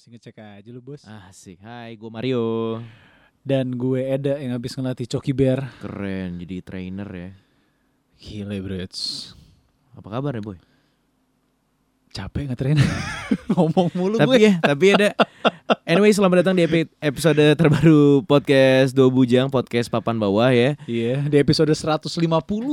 [0.00, 1.04] Masih ngecek aja lu bos.
[1.28, 1.60] Asik.
[1.60, 2.80] Hai, gue Mario.
[3.44, 5.76] Dan gue Eda yang habis ngelatih Coki Bear.
[5.76, 7.30] Keren jadi trainer ya.
[8.16, 8.80] Gila bro.
[10.00, 10.56] Apa kabar ya, Boy?
[12.16, 12.80] Capek ngetrain.
[13.52, 14.48] Ngomong mulu tapi gue.
[14.48, 15.12] ya, tapi ada
[15.84, 20.80] Anyway, selamat datang di epi- episode terbaru podcast Dua Bujang, podcast papan bawah ya.
[20.88, 22.24] Iya, di episode 150.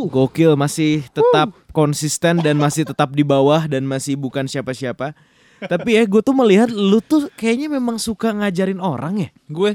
[0.07, 5.11] Gokil, masih tetap konsisten dan masih tetap di bawah dan masih bukan siapa-siapa.
[5.59, 9.29] Tapi ya, gue tuh melihat lu tuh kayaknya memang suka ngajarin orang ya.
[9.49, 9.73] Gue.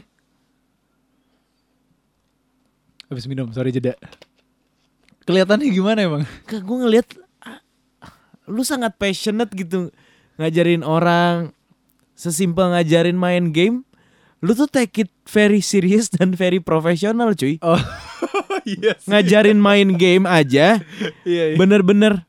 [3.11, 3.99] Habis minum, sorry jeda.
[5.23, 6.23] Kelihatannya gimana emang?
[6.49, 7.07] Ke gue ngelihat
[7.43, 7.61] ah,
[8.49, 9.93] lu sangat passionate gitu
[10.41, 11.53] ngajarin orang
[12.17, 13.85] sesimpel ngajarin main game.
[14.43, 17.63] Lu tuh take it very serious dan very profesional cuy.
[17.63, 17.79] Oh,
[18.67, 19.07] iya sih.
[19.07, 20.83] Ngajarin main game aja
[21.23, 21.57] Iya, iya.
[21.59, 22.27] bener-bener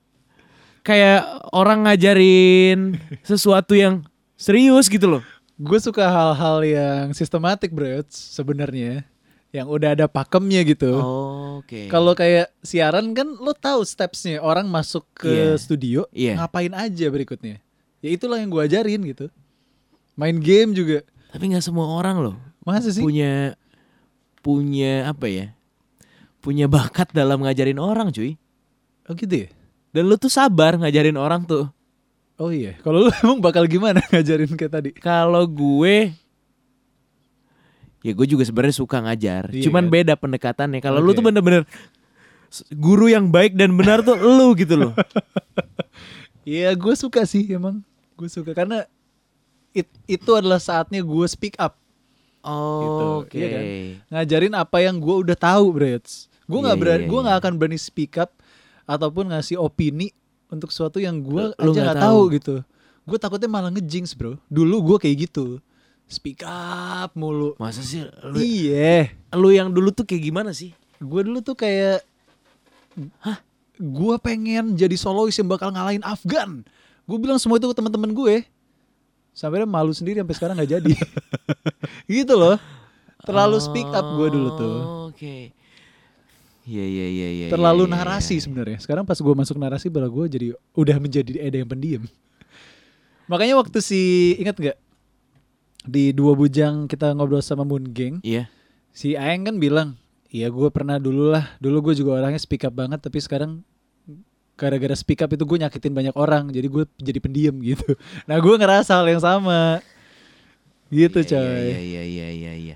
[0.83, 4.03] kayak orang ngajarin sesuatu yang
[4.35, 5.23] serius gitu loh.
[5.55, 9.07] Gue suka hal-hal yang sistematik bro sebenarnya.
[9.53, 10.97] Yang udah ada pakemnya gitu.
[11.61, 11.85] Oke.
[11.85, 15.49] Kalau kayak siaran kan lo tahu stepsnya orang masuk ke Iya.
[15.55, 16.41] studio Iya.
[16.41, 17.61] ngapain aja berikutnya.
[18.01, 19.29] Ya itulah yang gue ajarin gitu.
[20.13, 21.05] Main game juga.
[21.29, 23.01] tapi nggak semua orang loh Masa sih?
[23.01, 23.57] punya
[24.41, 25.45] punya apa ya?
[26.41, 28.35] Punya bakat dalam ngajarin orang cuy.
[29.05, 29.49] Oh gitu ya?
[29.93, 31.69] Dan lu tuh sabar ngajarin orang tuh.
[32.35, 32.73] Oh iya.
[32.81, 34.89] Kalau lu emang bakal gimana ngajarin kayak tadi?
[34.91, 36.11] Kalau gue
[38.03, 39.47] ya gue juga sebenarnya suka ngajar.
[39.53, 39.93] Iya Cuman kan?
[39.93, 40.81] beda pendekatannya.
[40.81, 41.17] Kalau lu Oke.
[41.17, 41.63] tuh bener-bener
[42.69, 44.91] guru yang baik dan benar tuh lu gitu loh.
[46.43, 47.79] Iya gue suka sih emang.
[48.17, 48.83] Gue suka karena
[49.71, 51.77] it- itu adalah saatnya gue speak up.
[52.43, 53.39] Oh, Oke.
[53.39, 53.63] iya kan?
[54.11, 56.27] Ngajarin apa yang gue udah tahu Brits.
[56.43, 57.23] Gue nggak Iya, berani, iya, gue iya.
[57.23, 58.35] nggak akan berani speak up
[58.83, 60.11] ataupun ngasih opini
[60.51, 62.05] untuk sesuatu yang gue aja nggak tahu.
[62.05, 62.55] tahu gitu.
[63.03, 64.39] Gue takutnya malah ngejinx bro.
[64.47, 65.59] Dulu gue kayak gitu.
[66.07, 67.55] Speak up mulu.
[67.57, 69.11] Masa sih lu, Iya.
[69.33, 70.75] lu yang dulu tuh kayak gimana sih?
[71.01, 72.03] Gue dulu tuh kayak
[73.25, 73.41] Hah?
[73.81, 76.61] Gue pengen jadi solois yang bakal ngalahin Afgan.
[77.09, 78.45] Gue bilang semua itu ke teman-teman gue.
[79.33, 80.93] Sampai malu sendiri sampai sekarang nggak jadi.
[82.21, 82.61] gitu loh.
[83.25, 84.77] Terlalu speak up gue dulu tuh.
[84.77, 85.55] Oh, Oke.
[86.63, 87.47] Iya iya iya iya.
[87.51, 88.43] Terlalu iya, iya, narasi iya.
[88.47, 88.77] sebenarnya.
[88.79, 92.03] Sekarang pas gue masuk narasi malah gue jadi udah menjadi Eda yang pendiam.
[93.27, 94.77] Makanya waktu si ingat nggak
[95.83, 98.47] di dua bujang kita ngobrol sama Moon Gang, Iya.
[98.95, 99.99] si Aeng kan bilang,
[100.31, 103.59] iya gue pernah dulu lah, dulu gue juga orangnya speak up banget, tapi sekarang
[104.55, 107.99] gara-gara speak up itu gue nyakitin banyak orang, jadi gue jadi pendiam gitu.
[108.27, 109.83] Nah gue ngerasa hal yang sama,
[110.87, 111.43] gitu Iya, coy.
[111.67, 112.75] Iya iya iya iya iya.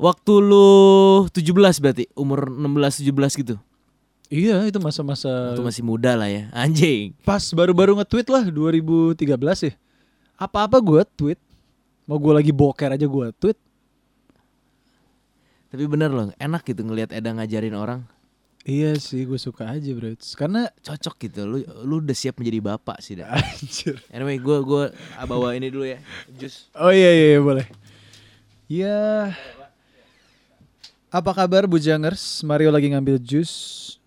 [0.00, 3.60] Waktu lu 17 berarti umur 16 17 gitu.
[4.32, 6.48] Iya itu masa-masa Waktu masih muda lah ya.
[6.56, 7.12] Anjing.
[7.20, 9.20] pas baru-baru nge-tweet lah 2013
[9.68, 9.74] ya.
[10.40, 11.36] Apa-apa gue tweet,
[12.08, 13.58] mau gue lagi boker aja gue tweet.
[15.68, 18.00] Tapi bener loh, enak gitu ngelihat Eda ngajarin orang.
[18.64, 21.44] Iya sih gue suka aja bro, karena Cocok gitu.
[21.44, 23.28] Lu lu udah siap menjadi bapak sih, dah.
[23.36, 24.00] anjir.
[24.08, 24.84] Anyway, gua gua
[25.28, 26.00] bawa ini dulu ya.
[26.40, 26.72] Jus.
[26.72, 27.66] Oh iya iya, iya, boleh.
[31.10, 31.18] Ya.
[31.18, 32.46] Apa kabar Bujangers?
[32.46, 33.98] Mario lagi ngambil jus.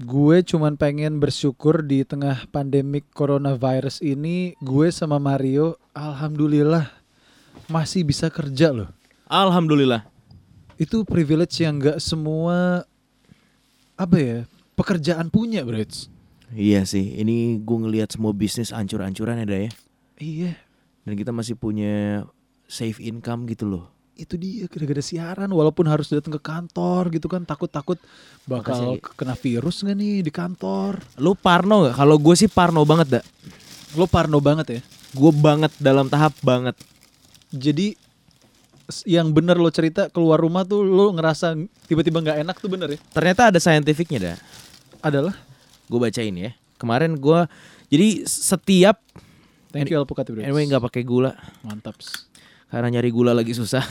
[0.00, 6.88] Gue cuman pengen bersyukur di tengah pandemik coronavirus ini gue sama Mario alhamdulillah
[7.68, 8.88] masih bisa kerja loh.
[9.28, 10.08] Alhamdulillah.
[10.80, 12.86] Itu privilege yang gak semua
[13.98, 14.38] apa ya
[14.72, 15.84] pekerjaan punya, bro.
[16.54, 19.70] Iya sih, ini gue ngelihat semua bisnis ancur-ancuran ada ya.
[20.16, 20.56] Iya,
[21.04, 22.24] Dan kita masih punya
[22.64, 23.97] safe income gitu loh.
[24.18, 27.96] Itu dia gara-gara siaran walaupun harus datang ke kantor gitu kan takut-takut
[28.50, 30.98] bakal Makasih, kena virus gak nih di kantor.
[31.22, 31.94] Lu parno gak?
[31.94, 33.24] Kalau gue sih parno banget dah.
[33.94, 34.80] Lo parno banget ya.
[35.14, 36.74] Gue banget dalam tahap banget.
[37.54, 37.94] Jadi
[39.06, 41.54] yang bener lo cerita keluar rumah tuh lo ngerasa
[41.86, 42.98] tiba-tiba nggak enak tuh bener ya?
[43.14, 44.36] Ternyata ada scientificnya dah.
[45.00, 45.36] Adalah.
[45.86, 46.52] Gue bacain ya.
[46.76, 47.40] Kemarin gue
[47.88, 49.00] jadi setiap
[49.68, 50.40] Thank you Alpukat bro.
[50.40, 52.00] anyway nggak pakai gula Mantap.
[52.68, 53.84] Karena nyari gula lagi susah.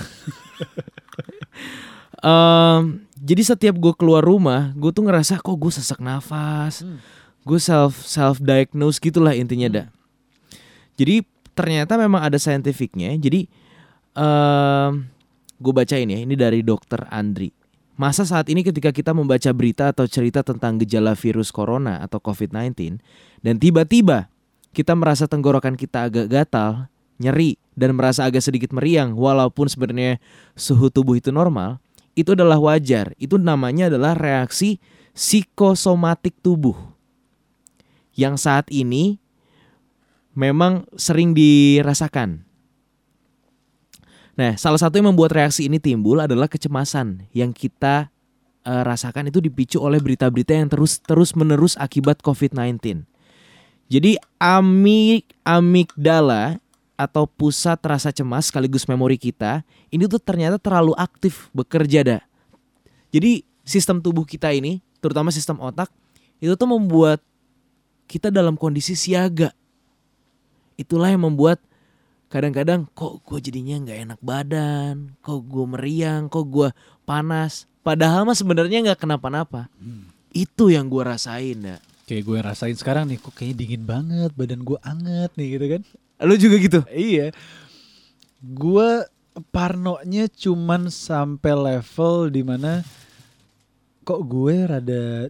[2.17, 6.97] Em, jadi setiap gue keluar rumah, gue tuh ngerasa kok gue sesak nafas, Hmm.
[7.45, 9.87] gue self self diagnose gitulah intinya dah.
[10.97, 11.21] Jadi
[11.53, 13.13] ternyata memang ada scientificnya.
[13.21, 13.45] Jadi
[14.17, 15.05] em
[15.57, 17.53] gue bacain ya, ini dari dokter Andri.
[17.97, 23.01] Masa saat ini ketika kita membaca berita atau cerita tentang gejala virus corona atau COVID-19
[23.41, 24.29] dan tiba-tiba
[24.69, 30.17] kita merasa tenggorokan kita agak gatal, nyeri dan merasa agak sedikit meriang walaupun sebenarnya
[30.57, 31.77] suhu tubuh itu normal,
[32.17, 33.13] itu adalah wajar.
[33.21, 34.81] Itu namanya adalah reaksi
[35.13, 36.73] psikosomatik tubuh.
[38.17, 39.21] Yang saat ini
[40.33, 42.41] memang sering dirasakan.
[44.37, 48.09] Nah, salah satu yang membuat reaksi ini timbul adalah kecemasan yang kita
[48.65, 53.05] eh, rasakan itu dipicu oleh berita-berita yang terus terus menerus akibat COVID-19.
[53.87, 56.59] Jadi amig amigdala
[56.97, 59.61] atau pusat rasa cemas sekaligus memori kita
[59.93, 62.21] ini tuh ternyata terlalu aktif bekerja dah.
[63.13, 65.93] Jadi sistem tubuh kita ini, terutama sistem otak,
[66.41, 67.21] itu tuh membuat
[68.09, 69.53] kita dalam kondisi siaga.
[70.75, 71.61] Itulah yang membuat
[72.27, 76.69] kadang-kadang kok gue jadinya nggak enak badan, kok gue meriang, kok gue
[77.07, 77.69] panas.
[77.85, 79.71] Padahal mah sebenarnya nggak kenapa-napa.
[80.35, 81.77] Itu yang gue rasain ya.
[82.07, 85.81] Kayak gue rasain sekarang nih, kok kayaknya dingin banget, badan gue anget nih gitu kan.
[86.23, 86.79] Lu juga gitu?
[86.87, 87.35] Iya.
[88.39, 89.03] Gue
[89.51, 92.81] parnonya cuman sampai level di mana
[94.01, 95.27] kok gue rada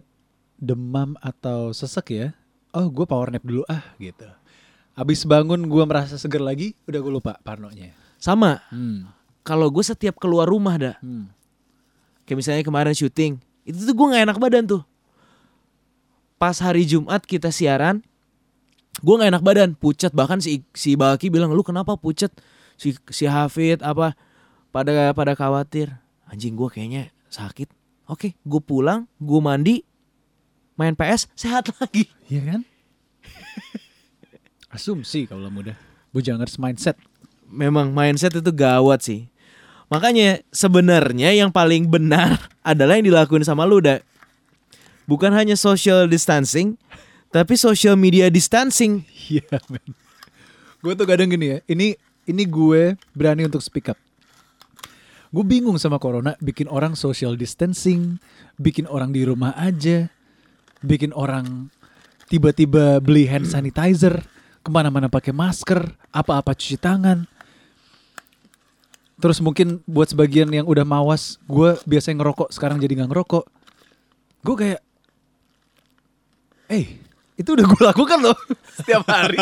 [0.54, 2.28] demam atau sesek ya.
[2.70, 4.30] Oh gue power nap dulu ah gitu.
[4.94, 7.90] Abis bangun gue merasa seger lagi, udah gue lupa parnonya.
[8.22, 8.62] Sama.
[8.70, 9.10] Hmm.
[9.42, 11.26] Kalau gue setiap keluar rumah dah, Hmm.
[12.22, 13.34] kayak misalnya kemarin syuting,
[13.66, 14.82] itu tuh gue nggak enak badan tuh.
[16.38, 18.00] Pas hari Jumat kita siaran,
[19.02, 22.30] gue nggak enak badan, pucat bahkan si si Baki bilang lu kenapa pucat?
[22.78, 24.14] Si si Hafid apa
[24.70, 25.98] pada pada khawatir.
[26.30, 27.74] Anjing gue kayaknya sakit.
[28.08, 29.84] Oke, gue pulang, gue mandi,
[30.78, 32.08] main PS, sehat lagi.
[32.30, 32.60] Iya kan?
[34.74, 35.76] Asumsi kalau mudah.
[36.14, 36.96] Bujangers mindset.
[37.50, 39.28] Memang mindset itu gawat sih.
[39.88, 44.00] Makanya sebenarnya yang paling benar adalah yang dilakuin sama lu udah
[45.08, 46.76] bukan hanya social distancing,
[47.32, 49.08] tapi social media distancing.
[49.32, 49.96] Iya men.
[50.84, 51.58] Gue tuh kadang gini ya.
[51.66, 51.96] Ini
[52.28, 53.98] ini gue berani untuk speak up.
[55.28, 58.20] Gue bingung sama corona bikin orang social distancing,
[58.56, 60.08] bikin orang di rumah aja,
[60.80, 61.68] bikin orang
[62.28, 64.24] tiba-tiba beli hand sanitizer,
[64.64, 67.24] ke mana-mana pakai masker, apa-apa cuci tangan.
[69.18, 73.44] Terus mungkin buat sebagian yang udah mawas, gue biasanya ngerokok, sekarang jadi nggak ngerokok.
[74.46, 74.80] Gue kayak,
[76.68, 77.00] eh
[77.38, 78.38] itu udah gue lakukan loh
[78.78, 79.38] setiap hari.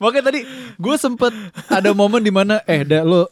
[0.00, 0.40] Makanya tadi
[0.80, 1.32] gue sempet
[1.68, 3.28] ada momen di mana eh dah lo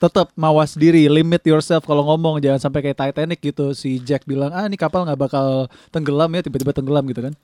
[0.00, 3.72] tetap mawas diri, limit yourself kalau ngomong jangan sampai kayak Titanic gitu.
[3.72, 7.34] Si Jack bilang ah ini kapal nggak bakal tenggelam ya tiba-tiba tenggelam gitu kan.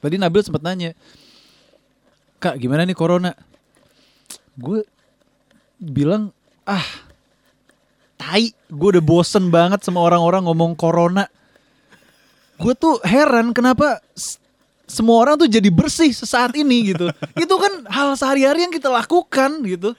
[0.00, 0.96] Tadi Nabil sempet nanya,
[2.40, 3.36] kak gimana nih corona?
[4.56, 4.82] Gue
[5.80, 6.32] bilang
[6.64, 6.84] ah
[8.20, 11.28] tai, gue udah bosen banget sama orang-orang ngomong corona.
[12.60, 14.04] Gue tuh heran kenapa
[14.84, 17.08] semua orang tuh jadi bersih sesaat ini gitu.
[17.44, 19.96] Itu kan hal sehari-hari yang kita lakukan gitu.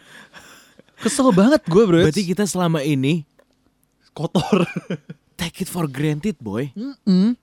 [1.02, 2.06] Kesel banget gue bro.
[2.06, 3.25] Berarti kita selama ini
[4.13, 4.69] kotor.
[5.42, 6.69] take it for granted, boy.
[6.78, 7.34] Mm-mm.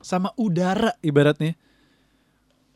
[0.00, 1.52] Sama udara ibaratnya.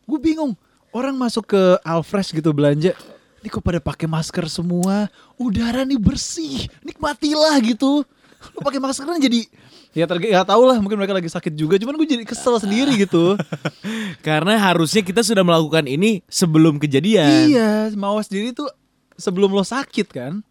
[0.05, 0.53] Gue bingung.
[0.91, 2.93] Orang masuk ke Alfresh gitu belanja.
[3.41, 5.09] Ini kok pada pakai masker semua.
[5.41, 6.69] Udara nih bersih.
[6.85, 8.05] Nikmatilah gitu.
[8.53, 9.49] Lu pakai masker kan jadi
[9.91, 12.95] ya terge ya tau lah mungkin mereka lagi sakit juga cuman gue jadi kesel sendiri
[12.97, 13.35] gitu
[14.27, 17.49] Karena harusnya kita sudah melakukan ini sebelum kejadian.
[17.49, 18.71] iya mawas diri tuh
[19.17, 20.43] sebelum lo sakit kan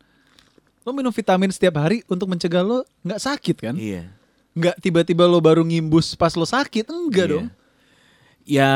[0.84, 4.12] lo minum vitamin setiap hari untuk mencegah lo nggak sakit kan Iya.
[4.52, 7.34] nggak tiba-tiba lo baru ngimbus pas lo sakit enggak Iya.
[7.34, 7.48] dong
[8.50, 8.72] Ya,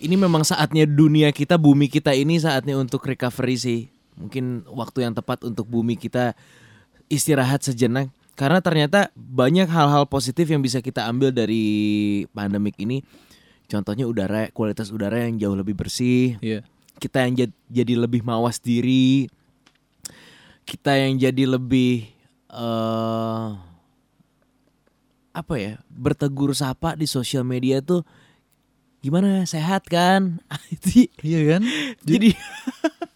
[0.00, 3.80] ini memang saatnya dunia kita, bumi kita ini saatnya untuk recovery sih.
[4.16, 6.32] Mungkin waktu yang tepat untuk bumi kita
[7.12, 8.08] istirahat sejenak.
[8.34, 11.64] Karena ternyata banyak hal-hal positif yang bisa kita ambil dari
[12.34, 13.02] pandemik ini.
[13.70, 16.36] Contohnya udara, kualitas udara yang jauh lebih bersih.
[16.42, 16.66] iya
[16.98, 19.30] Kita yang jad- jadi lebih mawas diri.
[20.66, 22.10] Kita yang jadi lebih
[22.54, 23.48] eh
[25.34, 28.06] apa ya bertegur sapa di sosial media tuh
[29.02, 30.38] gimana sehat kan
[31.26, 31.62] iya kan
[32.08, 32.38] jadi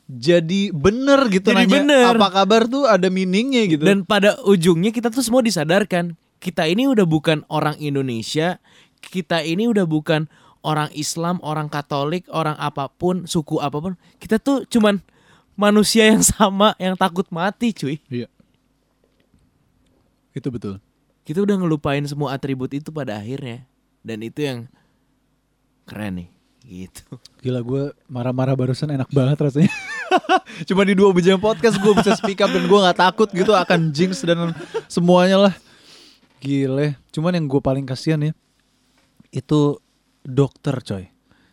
[0.08, 2.04] jadi bener gitu Jadi nanya bener.
[2.16, 2.88] apa kabar tuh?
[2.88, 3.84] Ada meaningnya gitu.
[3.84, 8.56] Dan pada ujungnya kita tuh semua disadarkan kita ini udah bukan orang Indonesia
[9.04, 10.26] kita ini udah bukan
[10.64, 14.00] orang Islam orang Katolik orang apa pun suku apa pun.
[14.16, 15.04] Kita tuh cuman
[15.60, 18.00] manusia yang sama yang takut mati cuy.
[18.08, 18.32] Iya.
[20.32, 20.80] Itu betul.
[21.28, 23.68] Kita udah ngelupain semua atribut itu pada akhirnya.
[24.00, 24.72] Dan itu yang
[25.84, 26.28] keren nih
[26.64, 27.04] gitu.
[27.44, 29.72] Gila gue marah-marah barusan enak banget rasanya
[30.68, 33.90] cuma di dua bujang podcast gue bisa speak up dan gue nggak takut gitu akan
[33.90, 34.52] jinx dan
[34.86, 35.54] semuanya lah.
[36.38, 36.94] Gile.
[37.10, 38.32] Cuman yang gue paling kasihan ya
[39.28, 39.76] itu
[40.22, 41.04] dokter coy.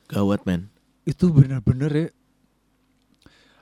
[0.05, 0.69] Gawat men.
[1.03, 2.07] Itu bener-bener ya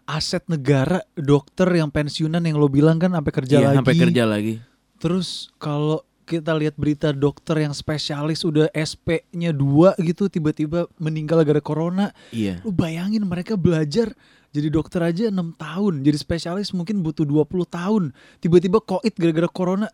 [0.03, 3.77] aset negara dokter yang pensiunan yang lo bilang kan sampai kerja Iya, lagi.
[3.79, 4.53] sampai kerja lagi.
[4.99, 11.59] Terus kalau kita lihat berita dokter yang spesialis udah SP-nya dua gitu tiba-tiba meninggal gara
[11.59, 12.11] corona.
[12.31, 12.59] iya.
[12.63, 14.11] Lu bayangin mereka belajar
[14.53, 18.03] Jadi dokter aja 6 tahun, jadi spesialis mungkin butuh 20 tahun.
[18.37, 19.89] Tiba-tiba koit gara-gara corona.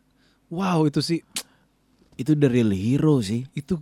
[0.51, 1.23] Wow, itu sih
[2.19, 3.47] Itu the real hero sih.
[3.55, 3.79] itu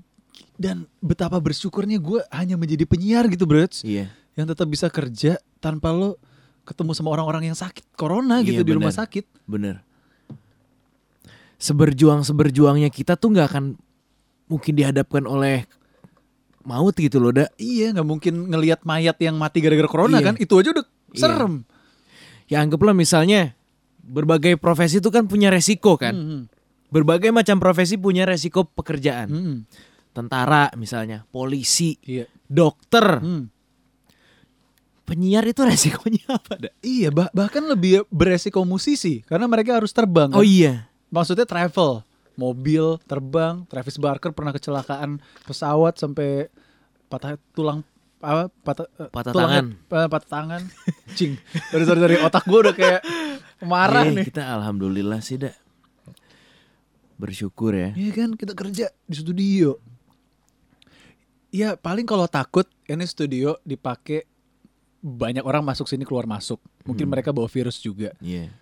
[0.54, 3.66] dan betapa bersyukurnya gue hanya menjadi penyiar gitu, bro.
[3.82, 4.14] Iya.
[4.38, 6.22] Yang tetap bisa kerja tanpa lo
[6.62, 9.26] ketemu sama orang-orang yang sakit corona Iya, gitu di rumah sakit.
[9.50, 9.82] Bener.
[11.58, 13.66] Seberjuang seberjuangnya kita tuh nggak akan
[14.46, 15.66] mungkin dihadapkan oleh
[16.68, 17.56] maut gitu loh, dak.
[17.56, 20.26] Iya, nggak mungkin ngelihat mayat yang mati gara-gara corona Iya.
[20.26, 20.36] kan?
[20.36, 21.18] Itu aja udah Iya.
[21.18, 21.54] serem.
[22.46, 23.56] Ya anggaplah misalnya
[24.00, 26.12] berbagai profesi itu kan punya resiko kan.
[26.12, 26.42] Hmm,
[26.88, 29.28] Berbagai macam profesi punya resiko pekerjaan.
[29.28, 29.60] hmm, hmm.
[30.12, 32.26] Tentara misalnya, polisi, Iya.
[32.44, 33.52] dokter, Hmm.
[35.04, 36.74] penyiar itu resikonya apa, dak?
[36.80, 40.32] Iya, bah- bahkan lebih beresiko musisi karena mereka harus terbang.
[40.32, 40.48] Oh kan?
[40.48, 40.74] iya.
[41.08, 42.07] Maksudnya travel,
[42.38, 43.66] mobil, terbang.
[43.66, 46.48] Travis Barker pernah kecelakaan pesawat sampai
[47.08, 47.82] patah tulang
[48.18, 50.62] apa patah eh, Patah tulangnya- eh, patah tangan.
[51.18, 51.34] Cing.
[51.68, 53.02] Dari dari dari otak gue udah kayak
[53.62, 54.26] marah Iya, nih.
[54.26, 55.58] Kita alhamdulillah sih, dak.
[57.16, 57.90] Bersyukur ya.
[57.92, 59.82] Iya kan kita kerja di studio.
[61.50, 64.28] Ya paling kalau takut ini studio dipakai
[65.00, 66.62] banyak orang masuk sini keluar masuk.
[66.84, 67.14] Mungkin Hmm.
[67.14, 68.14] mereka bawa virus juga.
[68.20, 68.54] Iya.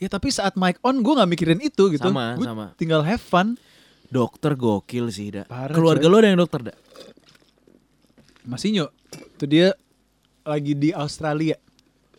[0.00, 2.08] Ya tapi saat mic on gue nggak mikirin itu gitu.
[2.08, 2.66] Sama, Gua sama.
[2.80, 3.60] Tinggal have fun.
[4.10, 5.46] Dokter gokil sih, dak.
[5.46, 6.10] Parah, Keluarga coy.
[6.10, 6.76] lo ada yang dokter, dak?
[8.42, 8.90] Masinyo,
[9.36, 9.76] itu dia
[10.42, 11.54] lagi di Australia.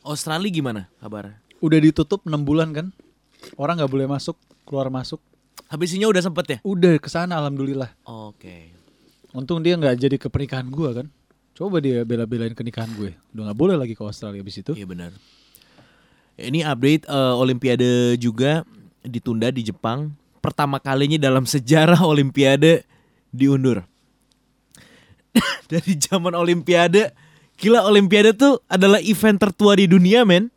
[0.05, 1.41] Australia gimana kabar?
[1.59, 2.87] Udah ditutup 6 bulan kan.
[3.57, 5.19] Orang nggak boleh masuk, keluar masuk.
[5.67, 6.57] Habisnya udah sempet ya?
[6.63, 7.91] Udah ke sana alhamdulillah.
[8.05, 8.71] Oke.
[9.33, 11.07] Untung dia nggak jadi ke pernikahan gue kan.
[11.57, 13.17] Coba dia bela-belain ke nikahan gue.
[13.35, 14.71] Udah nggak boleh lagi ke Australia abis itu.
[14.77, 15.11] Iya benar.
[16.35, 18.63] Ini update eh, Olimpiade juga
[19.01, 20.13] ditunda di Jepang.
[20.41, 22.83] Pertama kalinya dalam sejarah Olimpiade
[23.29, 23.85] diundur.
[25.71, 27.13] Dari zaman Olimpiade,
[27.55, 30.49] gila Olimpiade tuh adalah event tertua di dunia, men.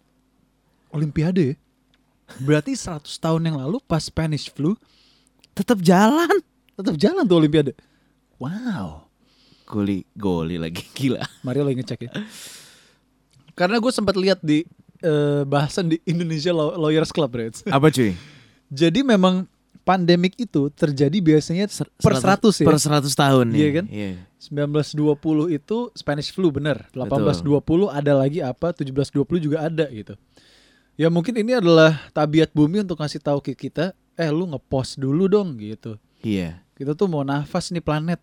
[0.90, 1.54] Olimpiade?
[2.40, 4.74] Berarti 100 tahun yang lalu pas Spanish flu
[5.54, 6.32] Tetap jalan.
[6.74, 7.72] tetap jalan tuh Olimpiade.
[8.42, 9.06] Wow.
[9.64, 11.22] Goli, goli lagi gila.
[11.46, 12.12] Mario lagi ngecek ya.
[13.54, 14.66] Karena gue sempat lihat di
[15.04, 17.60] eh, bahasan di Indonesia Law- Lawyers Club, Reds.
[17.68, 18.16] Apa cuy?
[18.80, 19.44] Jadi memang
[19.84, 21.68] pandemik itu terjadi biasanya
[22.00, 22.66] per 100 ya.
[22.66, 23.70] Per 100 tahun Iya ya.
[23.76, 23.84] kan?
[23.86, 24.12] Iya.
[24.40, 26.88] 1920 itu Spanish flu bener.
[26.96, 28.72] 1820 ada lagi apa?
[28.72, 30.16] 1720 juga ada gitu.
[30.96, 35.28] Ya mungkin ini adalah tabiat bumi untuk ngasih tahu ke kita, eh lu ngepost dulu
[35.28, 36.00] dong gitu.
[36.24, 36.64] Iya.
[36.74, 38.18] Kita tuh mau nafas nih planet.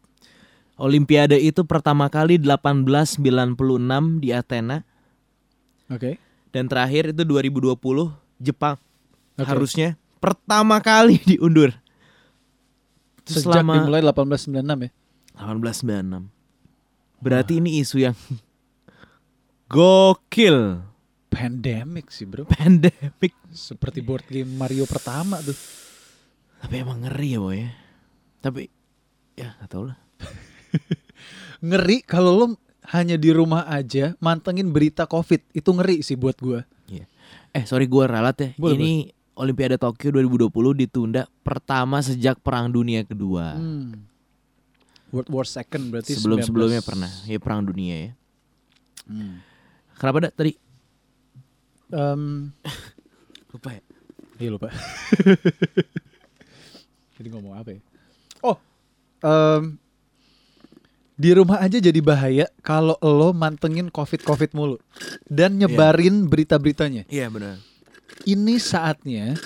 [0.81, 3.21] Olimpiade itu pertama kali 1896
[4.17, 4.81] di Athena
[5.91, 6.15] Oke.
[6.51, 7.75] Dan terakhir itu 2020
[8.39, 8.75] Jepang.
[9.39, 9.47] Oke.
[9.47, 11.71] Harusnya pertama kali diundur.
[13.25, 14.91] Terus Sejak selama dimulai 1896 ya.
[15.39, 16.27] 1896.
[17.21, 18.15] Berarti ini isu yang
[19.73, 20.83] gokil.
[21.31, 22.43] Pandemic sih, Bro.
[22.51, 23.31] Pandemic.
[23.55, 25.55] Seperti board game Mario pertama tuh.
[26.61, 27.71] Tapi emang ngeri ya boy ya.
[28.43, 28.61] Tapi
[29.39, 29.97] ya gak tau lah.
[31.67, 32.45] Ngeri kalau lo
[32.91, 35.39] hanya di rumah aja mantengin berita Covid.
[35.55, 36.67] Itu ngeri sih buat gua.
[36.91, 37.07] Iya.
[37.55, 38.49] Eh sorry gue ralat ya.
[38.59, 38.91] Boleh, ini
[39.39, 43.55] Olimpiade Tokyo 2020 ditunda pertama sejak Perang Dunia Kedua.
[43.55, 44.05] Hmm.
[45.11, 48.11] World War Second berarti Sebelum 19 sebelumnya pernah ya Perang Dunia ya.
[49.07, 49.39] Hmm.
[49.95, 50.53] Kenapa dak tadi?
[51.91, 52.51] Em,
[53.55, 53.81] Lupa ya.
[54.41, 54.73] Iya lupa.
[57.19, 57.79] Jadi ngomong apa ya?
[58.41, 58.57] Oh,
[59.21, 59.77] em,
[61.21, 64.81] di rumah aja jadi bahaya kalau lo mantengin covid covid mulu
[65.29, 67.05] dan nyebarin berita-beritanya.
[67.05, 67.61] Iya benar.
[68.23, 69.37] Ini saatnya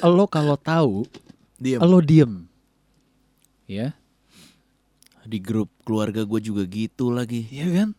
[0.00, 1.02] lo kalau tahu
[1.56, 1.80] Diam.
[1.80, 2.46] lo diem,
[3.66, 3.90] ya,
[5.24, 7.50] Di grup keluarga gue juga gitu lagi.
[7.50, 7.90] iya kan?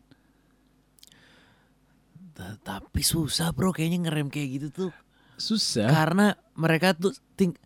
[2.32, 4.92] Ta- Tapi susah bro kayaknya ngerem kayak gitu tuh.
[5.36, 5.86] Susah.
[5.86, 7.58] Karena mereka tuh ting-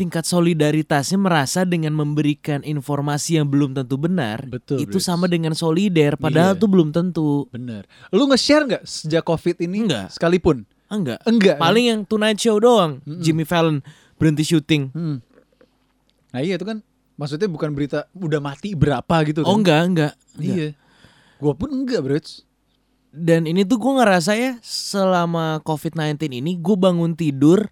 [0.00, 4.48] tingkat solidaritasnya merasa dengan memberikan informasi yang belum tentu benar.
[4.48, 6.60] Betul, Itu sama dengan solider padahal Iya.
[6.64, 7.44] tuh belum tentu.
[7.52, 7.84] Bener.
[8.08, 9.84] Lo nge-share nggak sejak covid ini?
[9.84, 10.16] Enggak.
[10.16, 10.64] Sekalipun?
[10.88, 11.20] Enggak.
[11.28, 11.60] Enggak.
[11.60, 13.04] Paling yang Tonight Show doang.
[13.04, 13.84] Jimmy Fallon
[14.16, 14.88] berhenti syuting.
[14.96, 15.20] Hmm.
[16.32, 16.80] Nah iya itu kan
[17.20, 19.48] maksudnya bukan berita udah mati berapa gitu kan?
[19.52, 20.12] Oh enggak, enggak.
[20.40, 20.56] enggak.
[20.56, 20.68] Iya.
[21.36, 22.16] Gua pun enggak, bro.
[23.10, 27.66] Dan ini tuh gue ngerasa ya selama COVID-19 ini gue bangun tidur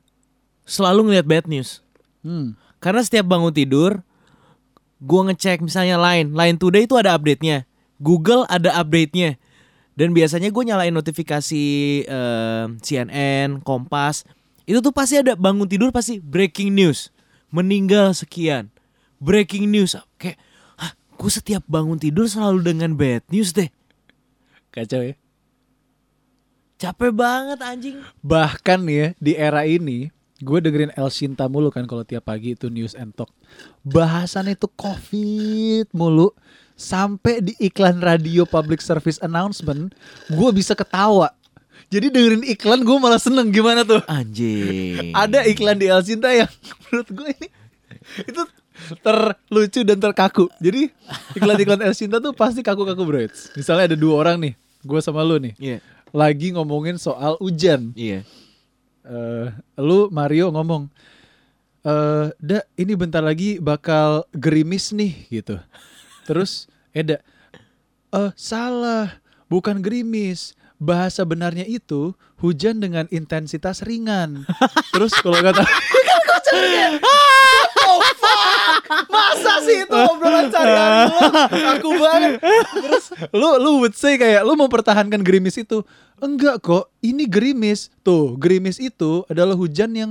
[0.67, 1.81] selalu ngeliat bad news.
[2.29, 2.61] Hmm.
[2.77, 4.05] Karena setiap bangun tidur
[5.01, 7.65] gue ngecek misalnya Line, Line Today itu ada update-nya.
[7.97, 9.41] Google ada update-nya.
[9.97, 11.65] Dan biasanya gue nyalain notifikasi
[12.07, 14.29] eh, CNN, Kompas.
[14.69, 17.11] Itu tuh pasti ada bangun tidur pasti breaking news.
[17.49, 18.69] Meninggal sekian.
[19.19, 19.97] Breaking news.
[20.21, 20.39] Kayak,
[21.19, 23.73] gue setiap bangun tidur selalu dengan bad news deh.
[24.71, 25.15] Kacau ya.
[26.79, 27.99] Capek banget anjing.
[28.23, 32.71] Bahkan ya di era ini gue dengerin El Shinta mulu kan kalau tiap pagi itu
[32.71, 33.31] news and talk.
[33.83, 36.31] Bahasannya itu covid mulu.
[36.79, 39.91] Sampai di iklan radio public service announcement
[40.31, 41.35] gue bisa ketawa.
[41.91, 43.99] Jadi dengerin iklan gue malah seneng gimana tuh?
[44.07, 45.11] Anjing.
[45.11, 46.47] Ada iklan di El Shinta yang
[46.87, 47.49] menurut gue ini
[48.23, 48.43] itu
[49.03, 50.47] terlucu dan terkaku.
[50.63, 50.87] Jadi
[51.35, 53.27] iklan-iklan El Shinta tuh pasti kaku-kaku bro.
[53.59, 54.53] Misalnya ada dua orang nih,
[54.87, 55.79] gue sama lu nih, Iya.
[56.15, 57.91] lagi ngomongin soal hujan.
[57.99, 58.23] Iya.
[59.09, 59.49] Eh
[59.81, 60.93] lu Mario ngomong
[61.83, 65.57] eh da ini bentar lagi bakal gerimis nih gitu.
[66.29, 67.25] Terus Eda
[68.13, 70.53] eh salah bukan gerimis.
[70.79, 74.47] Bahasa benarnya itu hujan dengan intensitas ringan.
[74.95, 75.67] Terus kalau kata
[77.89, 78.83] oh fuck.
[79.09, 81.19] Masa sih itu obrolan carian lu?
[81.79, 82.33] Aku banget.
[82.75, 85.83] Terus lu lu would say kayak lu mempertahankan gerimis itu.
[86.19, 87.89] Enggak kok ini gerimis.
[88.05, 90.11] Tuh gerimis itu adalah hujan yang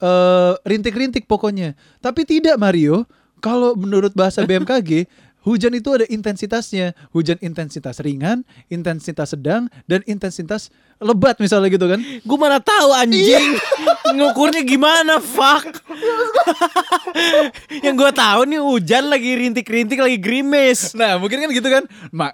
[0.00, 1.74] eh, rintik-rintik pokoknya.
[2.02, 3.08] Tapi tidak Mario.
[3.42, 5.10] Kalau menurut bahasa BMKG
[5.42, 10.70] hujan itu ada intensitasnya hujan intensitas ringan intensitas sedang dan intensitas
[11.02, 13.58] lebat misalnya gitu kan Gue mana tahu anjing.
[14.14, 15.66] Ngukurnya gimana, fuck.
[17.84, 20.94] Yang gue tahu nih hujan lagi rintik-rintik lagi gerimis.
[20.94, 21.84] Nah mungkin kan gitu kan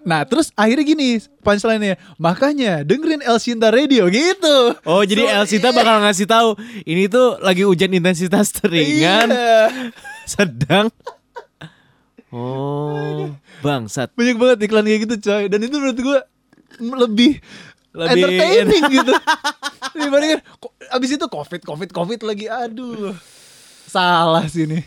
[0.04, 1.08] Nah terus akhirnya gini
[1.40, 6.48] punchline-nya Makanya dengerin El Sinta Radio gitu Oh, jadi So, El Sita bakal ngasih tahu
[6.84, 9.92] ini tuh lagi hujan intensitas ringan, Iya.
[10.28, 10.92] sedang.
[12.28, 13.32] Oh,
[13.64, 14.12] bangsat.
[14.12, 16.18] Banyak banget iklan kayak gitu coy Dan itu menurut gue
[16.76, 17.32] Lebih
[17.96, 19.12] Lebih Entertaining gitu
[19.96, 20.40] Dibandingkan
[20.92, 23.16] Abis itu covid covid covid lagi Aduh
[23.88, 24.84] Salah sih ini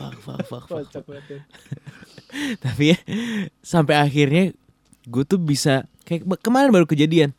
[0.00, 1.24] Fuck, fuck, fuck, fuck, fuck.
[1.28, 1.44] Ya.
[2.64, 2.98] Tapi ya
[3.60, 4.56] sampai akhirnya
[5.04, 7.36] gue tuh bisa kayak kemarin baru kejadian.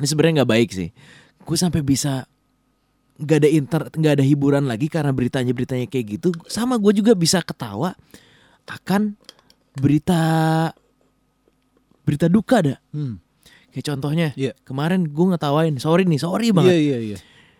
[0.00, 0.88] Ini sebenarnya nggak baik sih.
[1.44, 2.24] Gue sampai bisa
[3.16, 6.28] nggak ada inter nggak ada hiburan lagi karena beritanya beritanya kayak gitu.
[6.46, 7.96] Sama gue juga bisa ketawa
[8.66, 9.14] akan
[9.76, 10.20] berita
[12.02, 12.76] berita duka ada.
[12.92, 13.18] hmm.
[13.72, 14.52] Kayak contohnya Iya.
[14.64, 16.72] kemarin gue ngetawain, sorry nih, sorry banget.
[16.72, 17.18] Iya iya iya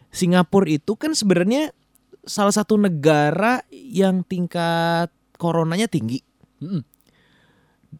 [0.08, 1.76] Singapura itu kan sebenarnya
[2.24, 6.24] salah satu negara yang tingkat coronanya tinggi.
[6.64, 6.80] Mm-mm.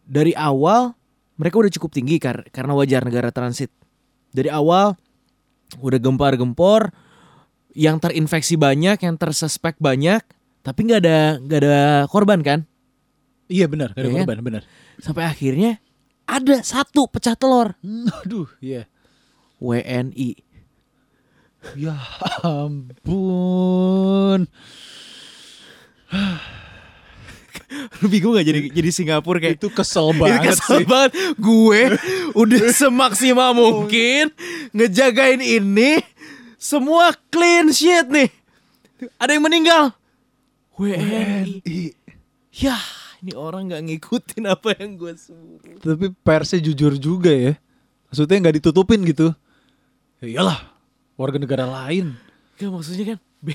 [0.01, 0.97] Dari awal
[1.37, 3.69] mereka udah cukup tinggi kar- karena wajar negara transit.
[4.33, 4.97] Dari awal
[5.77, 6.89] udah gempar-gempor,
[7.77, 10.25] yang terinfeksi banyak, yang tersuspek banyak,
[10.65, 11.77] tapi nggak ada nggak ada
[12.09, 12.65] korban kan?
[13.47, 14.27] Iya benar Gak ada kan?
[14.27, 14.61] korban benar
[14.99, 15.79] Sampai akhirnya
[16.27, 18.91] ada satu pecah telur Hmm, Aduh iya
[19.63, 20.35] WNI.
[21.79, 21.95] Ya
[22.43, 24.51] ampun
[27.99, 31.11] Lu bingung gak jadi jadi Singapura kayak Itu kesel Itu banget kesel sih banget.
[31.39, 31.95] Gue
[32.35, 34.31] udah semaksimal mungkin
[34.75, 35.99] ngejagain ini
[36.57, 38.29] semua clean shit nih.
[39.21, 39.93] Ada yang meninggal.
[40.77, 41.61] WNI.
[41.61, 41.79] WNI.
[42.57, 42.77] Ya,
[43.21, 45.77] ini orang nggak ngikutin apa yang gue suruh.
[45.81, 47.53] Tapi persnya jujur juga ya
[48.09, 49.33] Maksudnya nggak ditutupin gitu
[50.21, 50.59] Ya iyalah
[51.17, 52.17] Warga negara lain
[52.57, 53.19] Gak maksudnya kan.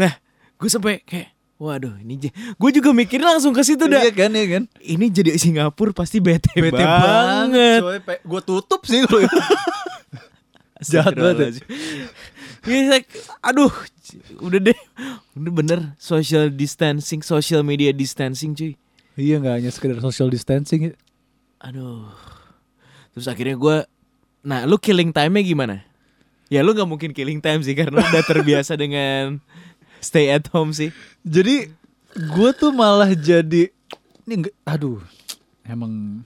[0.00, 0.12] Nah,
[0.58, 4.46] gue sampai kayak Waduh ini Gue juga mikir langsung ke situ dah Iya kan ya
[4.58, 9.22] kan Ini jadi Singapura pasti bete, Bete banget banget Gue tutup sih kalau.
[10.82, 11.62] Jahat banget
[12.62, 12.70] ya.
[12.70, 13.08] Iya, like,
[13.42, 13.72] aduh,
[14.38, 14.78] udah deh,
[15.34, 18.78] udah bener social distancing, social media distancing cuy.
[19.18, 20.94] Iya nggak hanya sekedar social distancing ya.
[21.62, 22.10] Aduh,
[23.12, 23.76] terus akhirnya gue,
[24.42, 25.76] nah lu killing time-nya gimana?
[26.48, 29.40] Ya lu nggak mungkin killing time sih karena udah terbiasa dengan
[30.02, 30.90] stay at home sih.
[31.22, 31.70] Jadi
[32.12, 33.72] gue tuh malah jadi
[34.28, 35.00] ini aduh
[35.64, 36.24] emang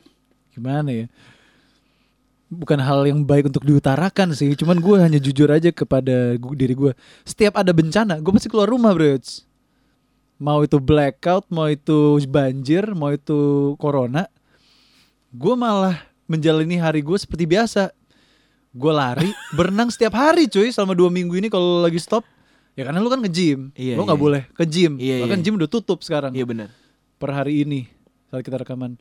[0.50, 1.06] gimana ya?
[2.46, 4.54] Bukan hal yang baik untuk diutarakan sih.
[4.54, 6.92] Cuman gue hanya jujur aja kepada diri gue.
[7.26, 9.18] Setiap ada bencana, gue pasti keluar rumah, bro.
[10.36, 14.28] Mau itu blackout, mau itu banjir, mau itu corona,
[15.32, 15.96] gue malah
[16.28, 17.90] menjalani hari gue seperti biasa.
[18.76, 22.22] Gue lari, berenang setiap hari, cuy, selama dua minggu ini kalau lagi stop.
[22.76, 24.26] Ya karena lu kan nge-gym, Iya, lu nggak iya.
[24.28, 25.00] boleh ke gym.
[25.00, 25.44] Iya, Bahkan iya.
[25.48, 26.68] gym udah tutup sekarang Iya benar.
[27.16, 27.88] per hari ini
[28.28, 29.00] saat kita rekaman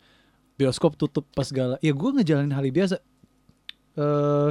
[0.55, 3.03] bioskop tutup pas segala ya gue ngejalanin hari biasa
[3.95, 4.49] eh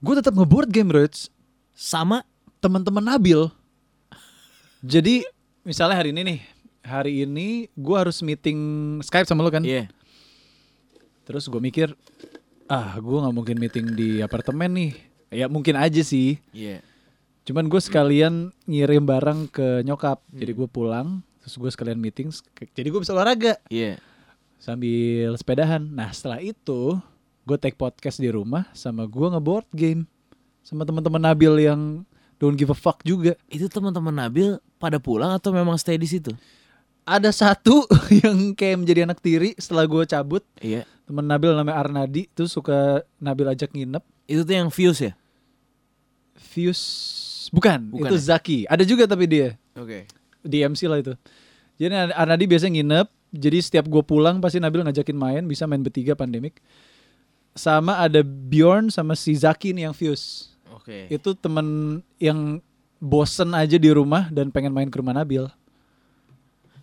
[0.00, 1.28] gue tetap ngeboard game Roach
[1.72, 2.24] Sama,
[2.60, 3.48] teman-teman Nabil
[4.80, 5.24] jadi
[5.60, 6.40] misalnya hari ini nih
[6.80, 8.56] hari ini gue harus meeting
[9.00, 9.88] Skype sama lo kan iya,
[11.24, 11.92] terus gue mikir
[12.64, 14.92] ah gue nggak mungkin meeting di apartemen nih
[15.28, 16.80] ya mungkin aja sih iya.
[17.40, 20.22] Cuman gue sekalian ngirim barang ke nyokap.
[20.30, 22.30] Jadi gue pulang, terus gue sekalian meeting.
[22.54, 23.98] Jadi gue bisa olahraga Iya.
[24.60, 25.82] sambil sepedahan.
[25.82, 27.00] Nah setelah itu,
[27.50, 30.06] gue take podcast di rumah sama gue ngeboard game
[30.62, 32.06] sama teman-teman Nabil yang
[32.38, 33.34] don't give a fuck juga.
[33.50, 36.30] Itu teman-teman Nabil pada pulang atau memang stay di situ?
[37.02, 37.90] Ada satu
[38.22, 40.46] yang kayak menjadi anak tiri setelah gue cabut.
[40.62, 40.86] Iya.
[41.10, 44.04] Temen Nabil namanya Arnadi tuh suka Nabil ajak nginep.
[44.30, 45.12] Itu tuh yang views ya?
[46.38, 48.22] Fuse bukan, Bukan itu ya?
[48.30, 48.58] Zaki.
[48.70, 50.06] Ada juga tapi dia Oke.
[50.40, 51.12] di MC lah itu.
[51.82, 53.08] Jadi Ar- Arnadi biasanya nginep.
[53.30, 56.58] Jadi setiap gue pulang pasti Nabil ngajakin main, bisa main bertiga pandemik.
[57.54, 60.54] Sama ada Bjorn sama si Zaki nih yang Fuse.
[60.70, 61.10] Oke.
[61.10, 62.62] Itu temen yang
[63.00, 65.48] bosen aja di rumah dan pengen main ke rumah Nabil.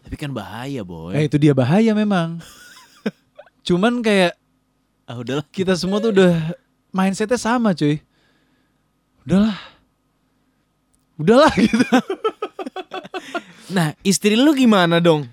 [0.04, 1.16] Tapi kan bahaya, boy.
[1.16, 2.40] Eh itu dia bahaya memang.
[3.68, 4.36] Cuman kayak
[5.08, 5.48] Ah udahlah.
[5.56, 6.52] kita semua tuh udah
[6.92, 8.04] mindsetnya sama cuy.
[9.24, 9.56] Udahlah.
[11.16, 11.84] Udahlah gitu.
[13.68, 15.28] Nah, istri lu gimana dong?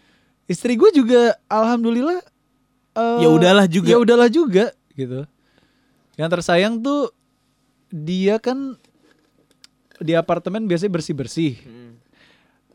[0.50, 2.18] Istri gue juga alhamdulillah
[2.98, 3.94] eh, Ya udahlah juga.
[3.94, 5.26] Ya udahlah juga gitu.
[6.14, 7.10] Yang tersayang tuh
[7.90, 8.78] dia kan
[9.98, 11.54] di apartemen biasanya bersih-bersih.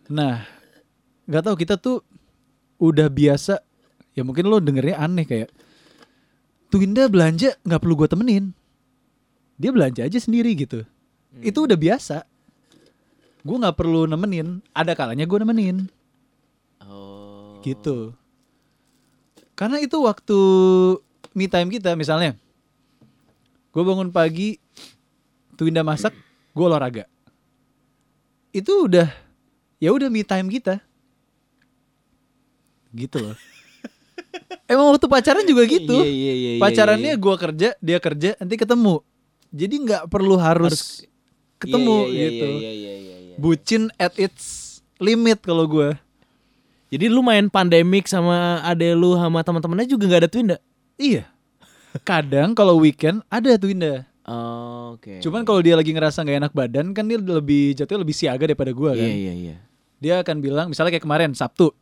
[0.07, 0.43] Nah,
[1.27, 2.03] nggak tahu kita tuh
[2.79, 3.59] udah biasa.
[4.15, 5.49] Ya mungkin lo dengernya aneh kayak
[6.69, 8.45] Twinda belanja nggak perlu gue temenin.
[9.59, 10.85] Dia belanja aja sendiri gitu.
[11.43, 12.23] Itu udah biasa.
[13.43, 14.61] Gue nggak perlu nemenin.
[14.75, 15.77] Ada kalanya gue nemenin
[16.89, 17.59] Oh.
[17.61, 18.15] gitu.
[19.53, 20.39] Karena itu waktu
[21.39, 22.35] me time kita misalnya.
[23.71, 24.59] Gue bangun pagi,
[25.55, 26.11] Twinda masak,
[26.51, 27.07] gue olahraga.
[28.51, 29.07] Itu udah
[29.79, 30.83] ya udah me time kita.
[32.91, 33.37] Gitu loh.
[34.71, 36.03] Emang waktu pacaran juga gitu.
[36.03, 37.21] Iya, iya, iya, iya, Pacarannya iya.
[37.21, 38.99] gue kerja, dia kerja, nanti ketemu.
[39.49, 41.07] Jadi nggak perlu harus,
[41.57, 42.47] ketemu Iya, iya, gitu.
[42.49, 43.35] Iya, iya, iya, iya, iya.
[43.39, 45.95] Bucin at its limit kalau gue.
[46.89, 50.57] Jadi lu main pandemik sama ade lu sama teman-temannya juga nggak ada Twinda?
[50.99, 51.23] Iya.
[52.03, 54.05] Kadang kalau weekend ada Twinda.
[54.29, 55.23] Oh, Oke.
[55.25, 58.69] Cuman kalau dia lagi ngerasa nggak enak badan kan dia lebih jatuhnya lebih siaga daripada
[58.75, 59.07] gua kan.
[59.07, 59.55] Iya, iya, iya.
[59.97, 61.73] Dia akan bilang misalnya kayak kemarin Sabtu.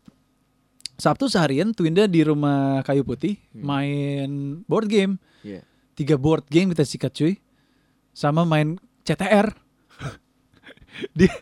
[0.96, 5.14] Sabtu seharian Twinda di rumah kayu putih main board game.
[5.44, 5.66] Iya.
[5.98, 7.34] Tiga board game kita sikat cuy.
[8.16, 9.52] Sama main CTR.
[11.18, 11.34] dia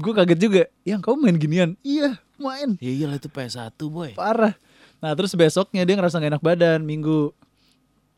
[0.00, 0.62] gue kaget juga.
[0.82, 1.70] Yang kamu main ginian?
[1.86, 2.74] Iya, main.
[2.82, 4.16] Ya iyalah itu PS1, boy.
[4.18, 4.58] Parah.
[5.04, 7.36] Nah terus besoknya dia ngerasa gak enak badan minggu.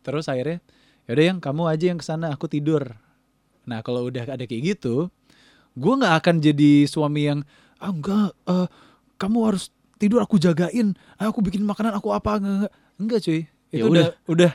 [0.07, 0.63] Terus akhirnya
[1.11, 2.95] yaudah yang kamu aja yang ke sana aku tidur.
[3.67, 5.11] Nah kalau udah ada kayak gitu,
[5.75, 7.43] gue nggak akan jadi suami yang
[7.83, 8.71] ah enggak, eh,
[9.19, 12.73] kamu harus tidur aku jagain, ah, aku bikin makanan aku apa enggak enggak,
[13.03, 13.41] enggak cuy.
[13.75, 14.53] Ya Itu udah udah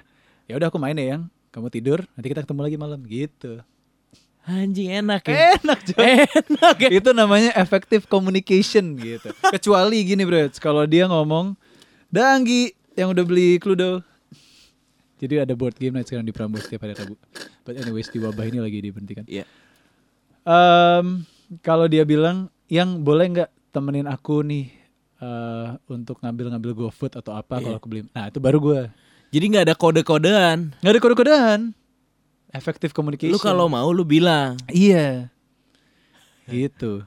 [0.47, 3.59] ya udah aku main ya yang kamu tidur nanti kita ketemu lagi malam gitu.
[4.47, 5.59] Anjing enak ya.
[5.59, 6.07] Enak coy.
[6.25, 6.89] Enak ya.
[6.89, 9.29] itu namanya effective communication gitu.
[9.51, 11.53] Kecuali gini bro, kalau dia ngomong,
[12.11, 14.03] Danggi yang udah beli Cluedo.
[15.15, 17.15] Jadi ada board game night sekarang di Prambors setiap hari Rabu.
[17.63, 19.23] But anyways di wabah ini lagi diberhentikan.
[19.29, 19.45] Iya.
[20.43, 21.23] Em,
[21.61, 24.73] kalau dia bilang, yang boleh nggak temenin aku nih
[25.21, 27.63] eh, untuk ngambil-ngambil GoFood atau apa Iya.
[27.69, 28.01] kalau aku beli.
[28.11, 28.81] Nah itu baru gue.
[29.31, 30.73] Jadi nggak ada kode-kodean.
[30.81, 31.59] Nggak ada kode-kodean.
[32.51, 33.31] Effective communication.
[33.31, 34.57] Lu kalau mau lu bilang.
[34.67, 35.29] Iya.
[36.49, 37.05] Gitu.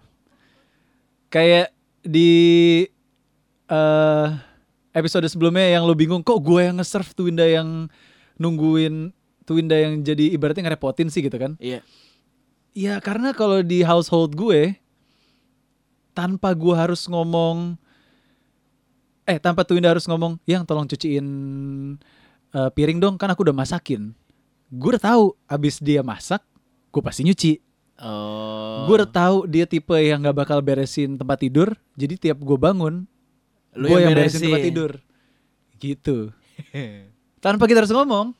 [1.28, 2.86] Kayak di
[3.66, 4.28] eh
[4.94, 7.90] episode sebelumnya yang lo bingung kok gue yang nge-serve Twinda yang
[8.38, 9.10] nungguin
[9.44, 11.58] Twinda yang jadi ibaratnya ngerepotin sih gitu kan.
[11.60, 11.84] Iya.
[12.74, 14.78] Ya karena kalau di household gue
[16.14, 17.76] tanpa gue harus ngomong
[19.26, 21.26] eh tanpa Twinda harus ngomong yang tolong cuciin
[22.54, 24.14] eh, piring dong kan aku udah masakin.
[24.72, 26.40] Gue udah tahu abis dia masak
[26.94, 27.52] gue pasti nyuci.
[27.98, 28.86] Oh.
[28.86, 31.74] Gue udah tahu dia tipe yang nggak bakal beresin tempat tidur.
[31.94, 33.06] Jadi tiap gue bangun,
[33.74, 34.90] Lu gue yang yang beresin tempat tidur.
[35.78, 36.18] Gitu.
[37.44, 38.32] Tanpa kita harus ngomong.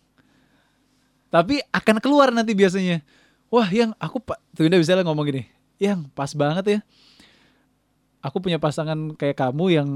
[1.29, 3.03] Tapi akan keluar nanti biasanya.
[3.51, 5.42] Wah, yang aku pak, tuh Indah bisa ngomong gini.
[5.79, 6.81] Yang pas banget ya.
[8.25, 9.88] Aku punya pasangan kayak kamu yang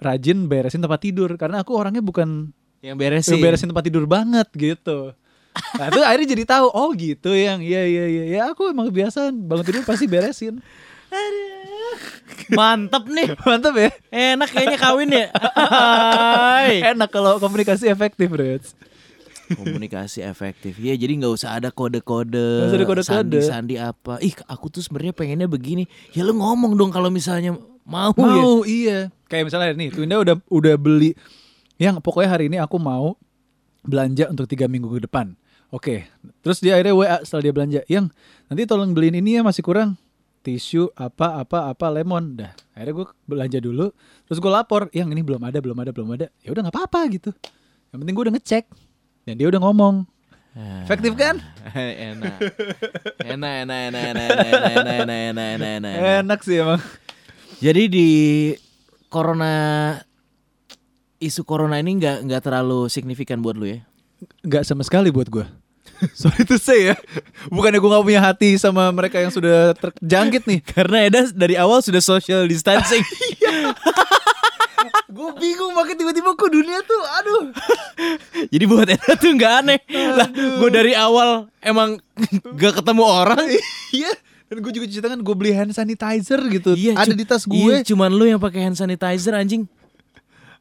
[0.00, 2.52] rajin beresin tempat tidur karena aku orangnya bukan
[2.84, 3.36] yang beresin.
[3.36, 5.12] yang beresin tempat tidur banget gitu.
[5.76, 9.32] Nah itu akhirnya jadi tahu oh gitu yang iya iya iya ya aku emang kebiasaan
[9.48, 10.60] bangun tidur pasti beresin.
[12.46, 13.28] Mantep nih.
[13.42, 13.90] Mantap ya.
[14.10, 15.26] Enak kayaknya kawin ya.
[16.94, 18.62] Enak kalau komunikasi efektif, Bro.
[19.46, 20.78] Komunikasi efektif.
[20.78, 22.70] Iya, jadi nggak usah ada kode-kode.
[23.02, 24.18] Sandi-sandi apa.
[24.22, 25.86] Ih, aku tuh sebenarnya pengennya begini.
[26.14, 27.54] Ya lu ngomong dong kalau misalnya
[27.86, 28.22] mau, ya.
[28.22, 29.10] Mau iya.
[29.26, 31.14] Kayak misalnya nih, Twinda udah udah beli
[31.76, 33.18] yang pokoknya hari ini aku mau
[33.86, 35.34] belanja untuk tiga minggu ke depan.
[35.74, 36.06] Oke,
[36.46, 38.06] terus dia akhirnya WA setelah dia belanja, yang
[38.46, 39.98] nanti tolong beliin ini ya masih kurang
[40.46, 43.90] tisu apa apa apa lemon dah akhirnya gue belanja dulu
[44.30, 47.00] terus gue lapor yang ini belum ada belum ada belum ada ya udah nggak apa-apa
[47.10, 47.34] gitu
[47.90, 48.64] yang penting gue udah ngecek
[49.26, 50.06] dan dia udah ngomong
[50.56, 51.36] Efektif kan?
[51.76, 52.40] enak.
[53.20, 55.94] Enak, enak, enak, enak, enak, enak, enak, enak, enak, enak, enak.
[56.24, 56.80] Enak sih emang.
[57.60, 58.08] Jadi di
[59.12, 59.52] corona
[61.20, 63.84] isu corona ini nggak nggak terlalu signifikan buat lu ya?
[64.48, 65.44] Nggak sama sekali buat gue.
[66.20, 66.96] Sorry to say ya.
[67.48, 70.60] Bukannya gue gak punya hati sama mereka yang sudah terjangkit nih.
[70.76, 73.02] Karena Eda dari awal sudah social distancing.
[75.06, 77.42] gue bingung makanya tiba-tiba kok dunia tuh aduh.
[78.52, 79.78] Jadi buat Eda tuh nggak aneh.
[79.92, 81.96] Lah, gue dari awal emang
[82.56, 83.40] gak ketemu orang.
[83.92, 84.12] Iya.
[84.46, 86.76] Dan gue juga cerita kan gue beli hand sanitizer gitu.
[86.76, 87.56] Ada cu- di tas gue.
[87.58, 89.66] Iya, cuman lu yang pakai hand sanitizer anjing.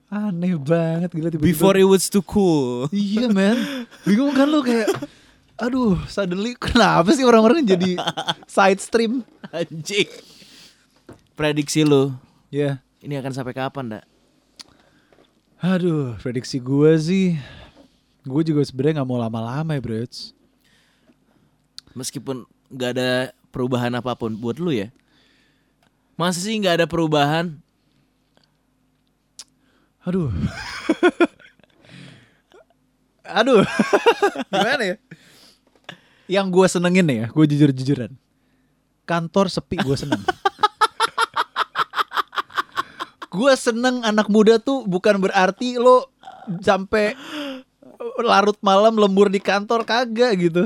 [0.10, 1.50] Aneh banget gila tiba-tiba.
[1.50, 2.86] Before it was too cool.
[2.94, 3.58] Iya men
[4.06, 4.86] Bingung kan lu kayak
[5.56, 7.96] Aduh suddenly Kenapa sih orang-orang jadi
[8.56, 9.24] Side stream
[9.56, 10.10] Anjing.
[11.36, 12.12] Prediksi lu
[12.52, 14.04] Ya ini akan sampai kapan, Dak?
[15.62, 17.38] Aduh prediksi gue sih
[18.26, 20.04] Gue juga sebenarnya gak mau lama-lama ya bro
[21.96, 22.44] Meskipun
[22.76, 23.12] nggak ada
[23.56, 24.92] perubahan apa pun buat lu ya.
[26.20, 27.56] Masa sih nggak ada perubahan?
[30.04, 30.28] Aduh
[33.40, 33.64] Aduh
[34.52, 34.96] Gimana ya
[36.26, 38.12] Yang gue senengin ya Gue jujur-jujuran.
[39.06, 40.22] Kantor sepi gue seneng.
[43.30, 46.10] Gue seneng anak muda tuh Bukan berarti lo
[46.62, 47.14] Sampai
[48.22, 50.64] Larut malam lembur di kantor Kagak gitu.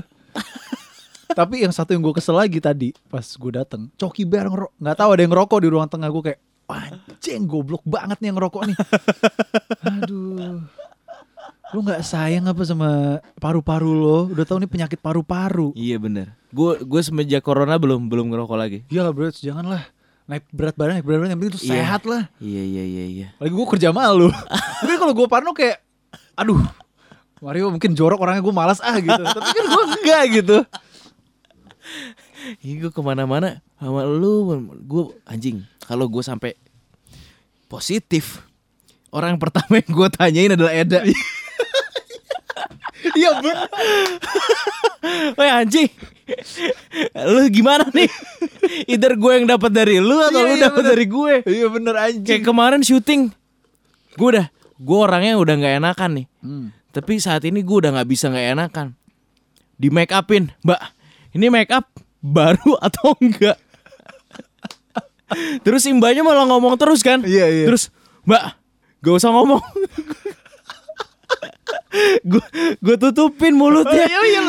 [1.30, 4.98] Tapi yang satu yang gue kesel lagi tadi Pas gue dateng Coki Bear ngerok Gak
[4.98, 8.62] tahu ada yang ngerokok di ruang tengah gue kayak Anjing goblok banget nih yang ngerokok
[8.70, 8.78] nih.
[9.90, 10.70] Aduh.
[11.70, 12.90] Lu nggak sayang apa sama
[13.38, 14.20] paru-paru lo?
[14.28, 15.70] Udah tahu nih penyakit paru-paru.
[15.78, 16.34] Iya bener.
[16.50, 18.80] Gue gue semenjak corona belum belum ngerokok lagi.
[18.90, 19.86] Iya lah bro, janganlah.
[20.26, 21.74] Naik berat badan, naik berat badan yang penting tuh Iya.
[21.78, 22.24] sehat lah.
[22.38, 23.28] Iya iya iya iya.
[23.38, 24.30] Lagi gue kerja malu.
[24.82, 25.78] Mungkin kalau gue parno kayak,
[26.34, 26.58] aduh,
[27.40, 29.22] Mario mungkin jorok orangnya gue malas ah gitu.
[29.38, 30.58] Tapi kan gue enggak gitu.
[32.62, 35.62] Iya gue ke mana-mana sama lu, gue anjing.
[35.86, 36.58] Kalau gue sampai
[37.66, 38.42] positif,
[39.10, 41.00] orang yang pertama yang gue tanyain adalah Eda.
[43.16, 43.58] Iya bener.
[45.40, 45.90] Woi anjing,
[47.16, 48.12] lu gimana nih?
[48.92, 51.34] Either gue yang dapat dari lu atau Iya, lu iya, dapat dari gue.
[51.48, 52.28] Iya bener anjing.
[52.28, 53.32] Kayak kemarin syuting,
[54.20, 54.46] gue udah,
[54.76, 56.26] gue orangnya udah nggak enakan nih.
[56.44, 56.68] Hmm.
[56.92, 58.88] Tapi saat ini gue udah nggak bisa nggak enakan.
[59.80, 60.82] Di make upin, Mbak.
[61.40, 61.88] Ini make up
[62.20, 63.56] baru atau enggak?
[65.62, 67.22] Terus si mbaknya malah ngomong terus kan?
[67.22, 67.66] Iya, iya.
[67.70, 67.94] Terus,
[68.26, 68.44] Mbak,
[69.06, 69.62] gak usah ngomong.
[72.22, 72.44] Gue
[72.80, 74.06] gue tutupin mulutnya.
[74.06, 74.40] Iya iya.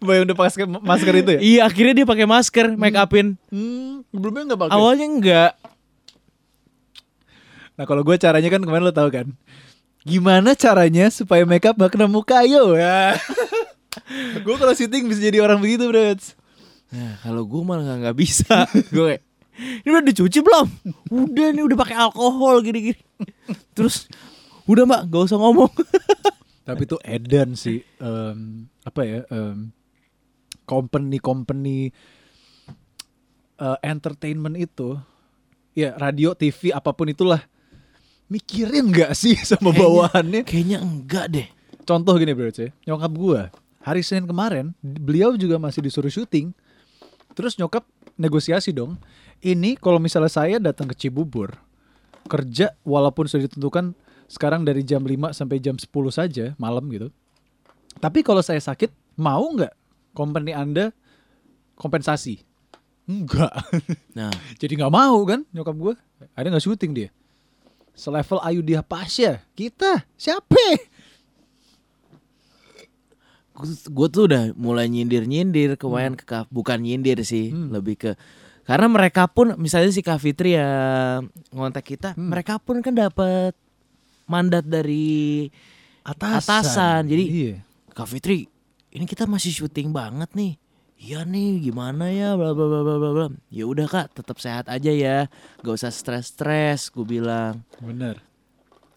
[0.00, 1.40] Mbak yang udah pakai masker itu ya?
[1.40, 3.40] Iya, akhirnya dia pakai masker, make upin.
[3.48, 4.74] Hmm, sebelumnya nggak pakai.
[4.76, 5.52] Awalnya enggak.
[7.80, 9.32] Nah kalau gue caranya kan kemarin lo tau kan
[10.04, 13.16] Gimana caranya supaya makeup gak kena muka yo ya
[14.44, 16.12] Gue kalau syuting bisa jadi orang begitu bro
[16.90, 18.66] Nah, kalau gue malah nggak- bisa.
[18.94, 19.22] gue
[19.60, 20.66] ini udah dicuci belum?
[21.12, 22.96] Udah nih, udah pakai alkohol gini-gini.
[23.76, 24.08] Terus,
[24.70, 25.70] udah mbak, gak usah ngomong.
[26.66, 28.38] Tapi itu edan sih em,
[28.80, 29.74] Apa ya em,
[30.64, 31.90] Company-company
[33.56, 34.94] eh, Entertainment itu
[35.70, 37.42] Ya radio, TV, apa pun itulah
[38.26, 41.46] Mikirin gak sih sama Kayaknya- bawahannya Kayaknya enggak deh.
[41.82, 43.40] Contoh gini bro C Nyokap gue
[43.82, 46.54] Hari Senin kemarin Beliau juga masih disuruh syuting
[47.32, 47.82] Terus nyokap
[48.14, 48.94] negosiasi dong
[49.40, 51.56] Ini kalau misalnya saya datang ke Cibubur
[52.26, 53.96] Kerja walaupun sudah ditentukan
[54.30, 57.10] Sekarang dari jam 5 sampai jam 10 saja Malam gitu.
[57.98, 59.74] Tapi kalau saya sakit Mau nggak
[60.12, 60.94] company anda
[61.74, 62.38] Kompensasi?
[63.04, 63.50] Enggak
[64.18, 65.94] Nah, Jadi nggak mau kan nyokap gue
[66.32, 67.08] Ada nggak syuting dia?
[67.90, 70.56] Selevel Ayu Dia Pasya Kita Siapa?
[73.90, 77.68] Gue tuh udah mulai nyindir-nyindir kemarin ke Kak- bukan nyindir sih, Hmm.
[77.70, 78.10] lebih ke
[78.64, 80.68] karena mereka pun misalnya si Kak Fitri ya
[81.50, 82.30] ngontak kita, Hmm.
[82.30, 83.52] mereka pun kan dapat
[84.30, 85.50] mandat dari
[86.06, 87.54] Atasan, Atasan, jadi- iya.
[87.90, 88.46] Kak Fitri,
[88.94, 90.54] ini kita masih syuting banget nih.
[91.00, 93.26] Iya nih, gimana ya, bla bla bla bla bla.
[93.48, 95.32] Ya udah kak, tetap sehat aja ya,
[95.64, 96.92] gak usah stres-stres.
[96.92, 98.20] Gue bilang, bener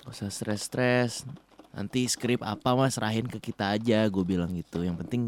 [0.04, 1.24] gak usah stres-stres.
[1.72, 4.84] Nanti skrip apa mas serahin ke kita aja, gue bilang gitu.
[4.84, 5.22] Yang penting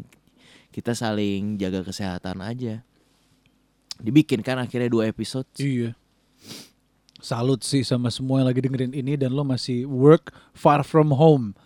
[0.76, 2.84] kita saling jaga kesehatan aja.
[3.96, 5.48] Dibikin kan akhirnya dua episode.
[5.56, 5.96] Iya.
[7.26, 11.58] Salut sih sama semua yang lagi dengerin ini dan lo masih work far from home.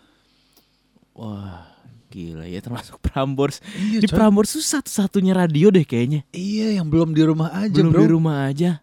[1.12, 1.68] Wah,
[2.08, 3.60] gila ya termasuk Prambors.
[3.76, 6.24] Iya, Di Prambors tuh satu-satunya radio deh kayaknya.
[6.32, 8.00] Iya, yang belum di rumah aja, Belum bro.
[8.00, 8.80] di rumah aja.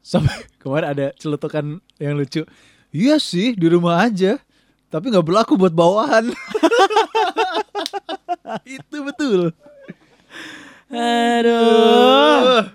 [0.00, 2.48] Sampai kemarin ada celutukan yang lucu.
[2.96, 4.40] Iya sih, di rumah aja.
[4.88, 6.32] Tapi nggak berlaku buat bawahan.
[8.64, 9.52] itu betul.
[10.88, 12.72] Aduh.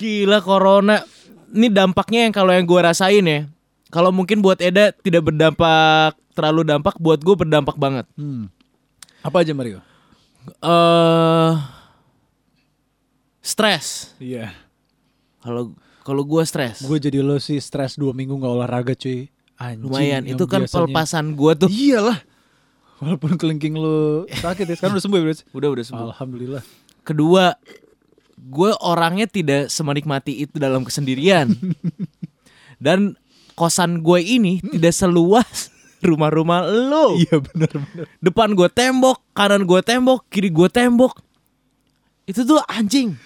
[0.00, 1.04] Gila corona.
[1.48, 3.40] Ini dampaknya yang kalau yang gue rasain ya.
[3.88, 8.04] Kalau mungkin buat Eda tidak berdampak terlalu dampak, buat gue berdampak banget.
[8.14, 8.52] Hmm.
[9.24, 9.80] Apa aja Mario?
[10.60, 11.52] Eh
[13.40, 14.12] stres.
[14.20, 14.52] Iya.
[15.40, 15.72] Kalau
[16.04, 16.84] kalau gue stres.
[16.84, 19.28] Gue jadi lo sih stres dua minggu nggak olahraga cuy.
[19.58, 20.22] Anjing, Lumayan.
[20.28, 21.68] Itu kan biasanya- pelepasan gue tuh.
[21.72, 22.18] Iyalah.
[22.98, 25.34] Walaupun kelingking lo sakit ya, sekarang udah sembuh ya Bro?
[25.54, 26.06] Udah udah sembuh.
[26.10, 26.62] Alhamdulillah.
[27.06, 27.54] Kedua,
[28.46, 31.50] gue orangnya tidak semenikmati itu dalam kesendirian.
[32.78, 33.18] Dan
[33.58, 35.68] kosan gue ini tidak seluas
[36.06, 37.18] rumah-rumah lo.
[37.18, 38.06] Iya benar-benar.
[38.22, 41.18] Depan gue tembok, kanan gue tembok, kiri gue tembok.
[42.22, 43.18] Itu tuh anjing.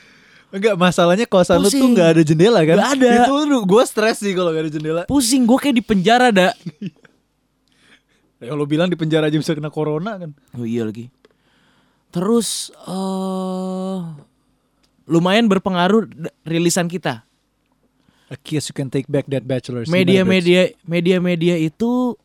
[0.52, 2.76] Enggak masalahnya kosan lu tuh nggak ada jendela kan?
[2.76, 3.12] Nggak ada.
[3.28, 5.02] Itu gue stres sih kalau nggak ada jendela.
[5.08, 6.52] Pusing gue kayak di penjara dah.
[8.42, 10.34] Ya, kalau bilang di penjara aja bisa kena corona kan?
[10.58, 11.14] Oh iya lagi.
[12.10, 13.98] Terus eh
[15.12, 16.08] lumayan berpengaruh
[16.42, 17.28] rilisan kita.
[18.32, 19.84] A kiss you can take back that bachelor.
[19.84, 22.16] Media-media media-media itu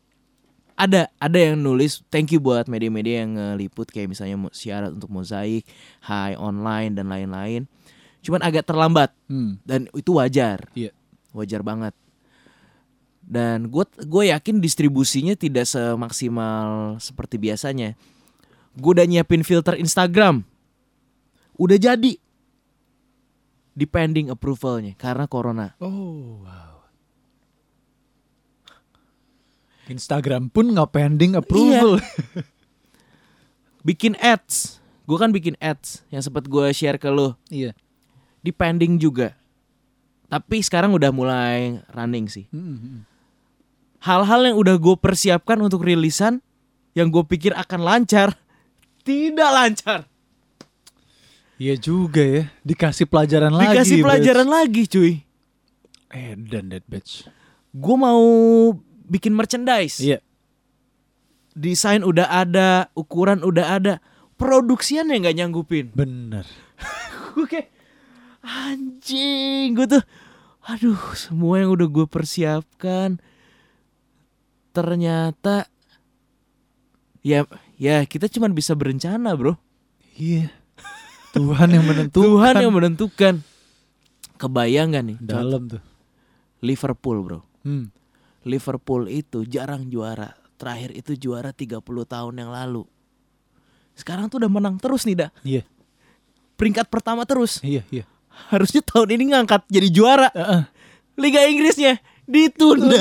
[0.72, 5.68] ada ada yang nulis thank you buat media-media yang ngeliput kayak misalnya syarat untuk mozaik,
[6.00, 7.68] high online dan lain-lain.
[8.24, 10.64] Cuman agak terlambat Hmm, dan itu wajar.
[10.72, 10.96] iya.
[11.36, 11.92] Wajar banget.
[13.20, 17.92] Dan gue gue yakin distribusinya tidak semaksimal seperti biasanya.
[18.72, 20.40] Gue udah nyiapin filter Instagram.
[21.60, 22.16] Udah jadi.
[23.78, 25.78] Depending approvalnya karena corona.
[25.78, 26.82] Oh wow.
[29.86, 32.02] Instagram pun nggak pending approval.
[33.88, 34.82] Bikin ads.
[35.08, 37.40] Gue kan bikin ads yang sempat gue share ke lo.
[37.48, 37.72] Iya.
[38.44, 39.32] Di pending juga.
[40.28, 42.44] Tapi sekarang udah mulai running sih.
[42.52, 43.00] Hmm, hmm.
[44.04, 46.44] Hal-hal yang udah gue persiapkan untuk rilisan
[46.92, 48.36] yang gue pikir akan lancar
[49.08, 50.00] tidak lancar.
[51.58, 52.46] Iya juga ya.
[52.62, 53.74] Dikasih pelajaran lagi.
[53.74, 55.12] Dikasih pelajaran lagi cuy.
[56.14, 57.26] Eh dan that bitch.
[57.74, 58.22] Gue mau
[59.10, 59.98] bikin merchandise.
[59.98, 60.22] Iya.
[61.58, 63.94] Desain udah ada, ukuran udah ada.
[64.38, 65.90] Produksian yang nggak nyanggupin.
[65.90, 66.46] Bener.
[67.34, 67.74] Gue kayak
[68.46, 69.74] anjing.
[69.74, 70.04] Gue tuh,
[70.62, 73.18] aduh semua yang udah gue persiapkan
[74.68, 75.66] ternyata
[77.24, 77.42] ya
[77.74, 79.58] ya kita cuman bisa berencana bro.
[80.14, 80.57] Iya.
[81.32, 82.24] Tuhan yang menentukan.
[82.24, 83.34] Tuhan yang menentukan.
[84.38, 85.18] Kebayang gak nih?
[85.18, 85.82] dalam tuh.
[86.62, 87.40] Liverpool bro.
[87.66, 87.90] Hmm.
[88.46, 90.34] Liverpool itu jarang juara.
[90.58, 92.86] Terakhir itu juara 30 tahun yang lalu.
[93.98, 95.30] Sekarang tuh udah menang terus nih dah.
[95.42, 95.62] Iya.
[96.54, 97.58] Peringkat pertama terus.
[97.62, 98.06] Iya, iya.
[98.50, 100.30] Harusnya tahun ini ngangkat jadi juara.
[100.30, 100.62] Heeh.
[101.18, 102.98] Liga Inggrisnya ditunda.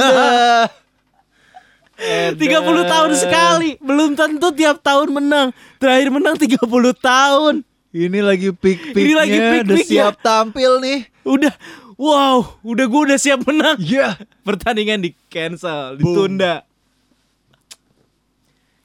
[1.98, 2.38] 30
[2.94, 3.78] tahun sekali.
[3.78, 5.48] Belum tentu tiap tahun menang.
[5.78, 6.58] Terakhir menang 30
[6.98, 7.67] tahun.
[7.96, 9.00] Ini lagi peak-peaknya.
[9.00, 9.88] Ini lagi Udah peak-peaknya.
[9.88, 11.00] siap tampil nih.
[11.24, 11.54] Udah
[11.96, 13.80] wow, udah gue udah siap menang.
[13.80, 14.20] Iya.
[14.44, 16.68] Pertandingan di cancel, ditunda.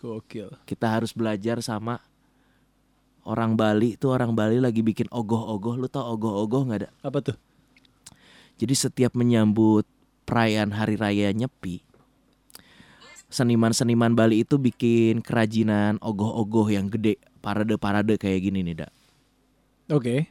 [0.02, 0.50] Gokil.
[0.66, 2.02] Kita harus belajar sama
[3.22, 5.78] orang Bali tuh orang Bali lagi bikin ogoh-ogoh.
[5.78, 6.90] Lu tau ogoh-ogoh nggak ada?
[7.06, 7.36] Apa tuh?
[8.58, 9.86] Jadi setiap menyambut
[10.26, 11.82] perayaan hari raya Nyepi,
[13.26, 18.92] seniman-seniman Bali itu bikin kerajinan ogoh-ogoh yang gede, parade-parade kayak gini nih, Dak.
[19.90, 20.30] Oke.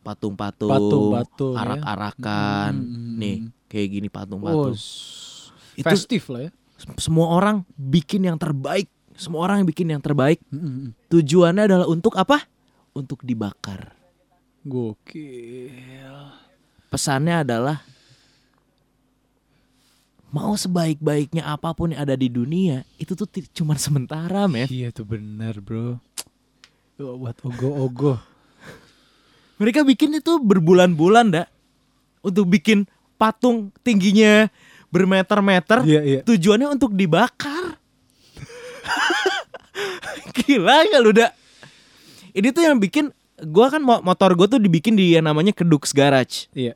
[0.00, 1.60] Patung-patung, Patung-patung, ya.
[1.64, 3.16] arak-arakan, Hmm.
[3.18, 4.76] nih kayak gini Oh, patung-patung.
[4.76, 6.50] s- Itu- festif lah ya.
[7.00, 10.38] Semua orang bikin yang terbaik, semua orang yang bikin yang terbaik.
[10.48, 10.92] Hmm.
[11.08, 12.44] Tujuannya adalah untuk apa?
[12.92, 13.96] Untuk dibakar.
[14.62, 16.14] Gokil.
[16.88, 17.80] Pesannya adalah
[20.34, 24.66] mau sebaik-baiknya apa pun yang ada di dunia itu tuh cuman sementara, men.
[24.66, 26.02] Iya tuh benar, Bro.
[26.98, 28.18] Buat ogo-ogo.
[29.62, 31.46] Mereka bikin itu berbulan-bulan, dak,
[32.26, 32.82] untuk bikin
[33.14, 34.50] patung tingginya
[34.90, 35.86] bermeter-meter.
[35.86, 36.20] Iya, iya.
[36.26, 37.78] Tujuannya untuk dibakar.
[40.34, 41.30] Gila gak lu, dak?
[42.34, 43.14] Ini tuh yang bikin
[43.46, 46.50] gua kan mo- motor gue tuh dibikin di yang namanya Kedux Garage.
[46.50, 46.74] Iya.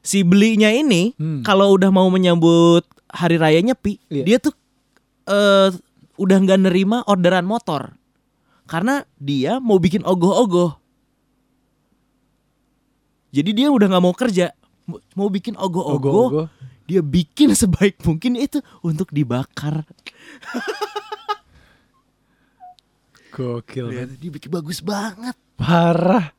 [0.00, 1.42] Si belinya ini Hmm.
[1.42, 4.24] kalau udah mau menyambut hari raya Nyepi, Iya.
[4.24, 4.54] dia tuh
[5.26, 5.70] eh
[6.16, 7.92] udah nggak nerima orderan motor.
[8.64, 10.78] Karena dia mau bikin ogoh-ogoh.
[13.30, 14.50] Jadi dia udah nggak mau kerja,
[15.14, 16.48] Mau- bikin ogoh-ogoh.
[16.84, 19.86] Dia bikin sebaik mungkin itu untuk dibakar.
[23.30, 23.86] Gokil.
[23.90, 24.18] Lihat, man.
[24.18, 25.36] dia bikin bagus banget.
[25.54, 26.34] Parah.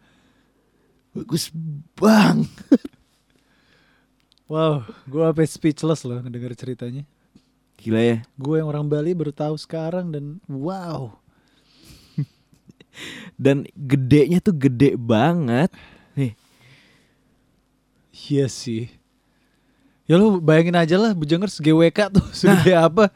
[1.12, 1.52] Bagus
[1.96, 2.44] bang.
[4.52, 7.08] Wow, gua sampai speechless loh ngedenger ceritanya.
[7.80, 8.18] Gila ya.
[8.36, 11.16] Gue yang orang Bali baru tahu sekarang dan wow.
[13.40, 15.72] dan gedenya tuh gede banget.
[16.20, 16.36] Nih,
[18.28, 18.92] Iya sih.
[20.04, 23.08] Ya lu bayangin aja lah Bujangers GWK tuh segede apa.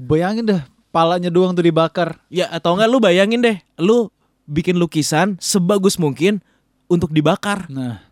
[0.00, 2.16] Bayangin dah palanya doang tuh dibakar.
[2.32, 4.08] ya atau enggak lu bayangin deh, lu
[4.48, 6.40] bikin lukisan sebagus mungkin
[6.88, 7.68] untuk dibakar.
[7.68, 8.05] Nah,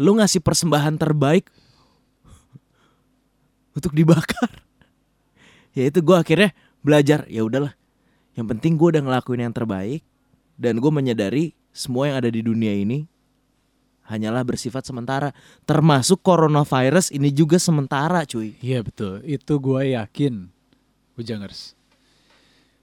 [0.00, 1.48] Lu ngasih persembahan terbaik
[3.76, 4.50] untuk dibakar.
[5.72, 6.52] Ya itu gue akhirnya
[6.84, 7.72] belajar ya udahlah.
[8.36, 10.04] Yang penting gue udah ngelakuin yang terbaik
[10.60, 13.08] dan gue menyadari semua yang ada di dunia ini
[14.04, 15.32] hanyalah bersifat sementara.
[15.64, 18.52] Termasuk coronavirus ini juga sementara, cuy.
[18.60, 19.24] iya betul.
[19.24, 20.52] Itu gue yakin
[21.16, 21.76] Bujangers.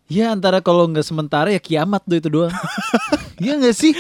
[0.10, 2.53] Ya antara kalau nggak sementara ya kiamat tuh itu doang.
[3.39, 3.95] Iya nggak sih?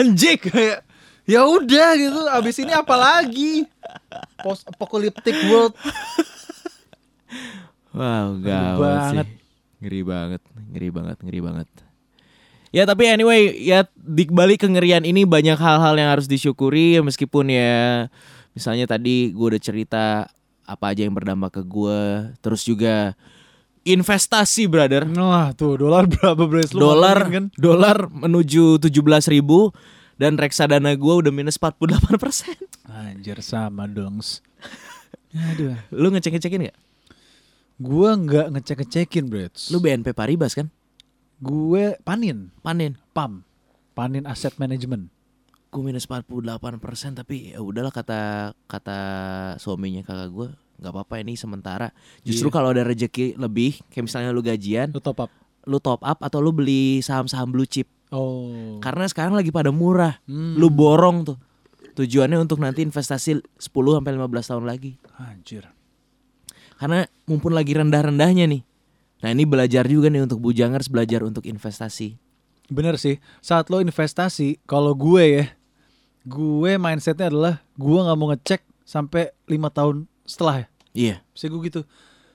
[0.00, 0.40] Anjing.
[0.40, 0.88] Kayak
[1.24, 2.20] ya udah gitu.
[2.28, 3.68] Abis ini apa lagi?
[4.40, 5.74] Post apocalyptic world.
[7.94, 9.26] Wow, gawat banget.
[9.30, 9.38] sih.
[9.84, 11.68] Ngeri banget, ngeri banget, ngeri banget.
[12.74, 17.46] Ya tapi anyway, ya di balik kengerian ini banyak hal-hal yang harus disyukuri ya meskipun
[17.46, 18.10] ya
[18.50, 20.26] misalnya tadi gue udah cerita
[20.66, 23.14] apa aja yang berdampak ke gue, terus juga
[23.86, 25.06] investasi brother.
[25.14, 26.42] Wah tuh dolar berapa?
[26.74, 27.44] Lu dolar kan?
[27.54, 29.70] dolar menuju 17.000 ribu
[30.14, 32.56] dan reksadana gue udah minus 48 persen.
[32.84, 34.20] Anjir sama dong.
[35.34, 35.74] Aduh.
[35.90, 36.78] Lu ngecek-ngecekin gak?
[37.74, 39.68] Gua nggak ngecek-ngecekin, Brits.
[39.68, 40.70] Lu BNP Paribas kan?
[41.34, 42.96] gue panin, Panen.
[43.10, 43.42] PAM.
[43.92, 45.10] Panin Asset Management.
[45.68, 46.30] gue minus 48
[46.78, 48.98] persen tapi ya udahlah kata kata
[49.58, 50.48] suaminya kakak gue
[50.78, 51.90] nggak apa-apa ini sementara
[52.22, 52.54] justru Iya.
[52.54, 55.30] kalau ada rezeki lebih kayak misalnya lu gajian Lu top up.
[55.64, 58.78] Lu top up atau lu beli saham-saham blue chip Oh.
[58.78, 60.54] karena sekarang lagi pada murah Hmm.
[60.54, 61.36] lu borong tuh
[61.92, 65.66] tujuannya untuk nanti investasi 10 sampai 15 tahun lagi Anjir.
[66.76, 68.62] karena mumpun lagi rendah-rendahnya nih
[69.18, 72.14] nah ini belajar juga nih untuk bujangers belajar untuk investasi
[72.64, 73.20] Bener sih.
[73.44, 75.44] Saat lo investasi, kalau gue ya,
[76.24, 80.66] gue mindsetnya adalah gue nggak mau ngecek sampai lima tahun setelah ya.
[80.96, 81.84] iya Bisa gue gitu.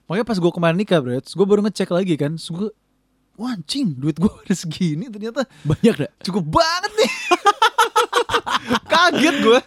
[0.06, 2.38] Makanya pas gue kemarin nikah, Brits, gue baru ngecek lagi kan.
[2.38, 2.70] Terus gue,
[3.40, 7.12] wah anjing, duit gue udah segini ternyata banyak dah cukup banget nih.
[8.92, 9.60] Kaget gue.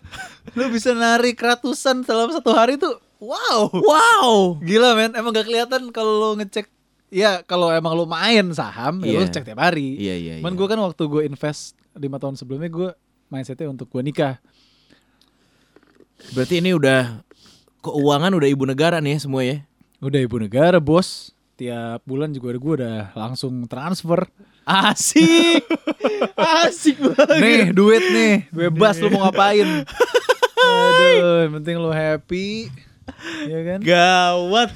[0.52, 3.00] Lo bisa narik ratusan dalam satu hari tuh.
[3.22, 3.70] Wow.
[3.70, 6.66] wow Gila men, emang gak kelihatan kalau lo ngecek
[7.06, 9.30] Ya kalau emang lo main saham ya lo Iya.
[9.30, 10.58] cek tiap hari iya iya Cuman iya.
[10.58, 12.88] gue kan waktu gue invest lima tahun sebelumnya gue
[13.28, 14.40] mindsetnya untuk gue nikah
[16.32, 17.20] berarti ini udah
[17.84, 19.60] keuangan udah ibu negara nih ya semua ya
[20.02, 21.31] Udah ibu negara bos
[21.62, 24.26] Tiap bulan juga gue udah langsung transfer
[24.62, 25.62] Asik.
[26.66, 27.38] Asik banget.
[27.38, 29.62] Nih duit nih Bebas lo mau ngapain
[30.58, 32.66] Aduh yang penting lo happy
[33.46, 34.74] Ya kan Gawat.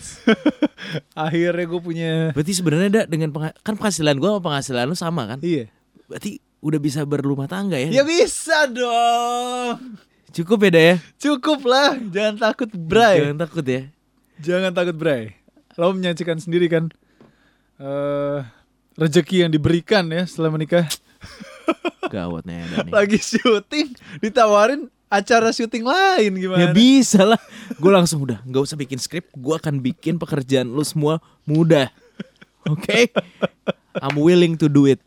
[1.27, 5.23] Akhirnya gue punya Berarti sebenarnya ada dengan pengha- kan penghasilan gua sama penghasilan lu sama
[5.27, 5.39] kan?
[5.43, 5.67] Iya
[6.07, 7.91] Berarti udah bisa berumah tangga ya?
[7.91, 9.99] Ya bisa dong
[10.31, 10.97] Cukup ya, Da, ya?
[11.19, 13.83] Cukup lah Jangan takut bray Jangan takut ya.
[14.37, 15.46] Jangan takut Bray.
[15.77, 16.89] Lo menyaksikan sendiri kan
[17.77, 18.41] eh
[18.97, 20.89] rezeki yang diberikan ya setelah menikah.
[22.15, 22.89] Gawat nih.
[22.89, 23.93] Lagi syuting
[24.25, 26.61] ditawarin acara syuting lain gimana?
[26.61, 27.41] Ya bisa lah.
[27.77, 29.29] Gue langsung udah nggak usah bikin skrip.
[29.37, 31.93] Gue akan bikin pekerjaan lu semua mudah.
[32.67, 33.13] Oke?
[34.01, 34.99] I'm willing to do it.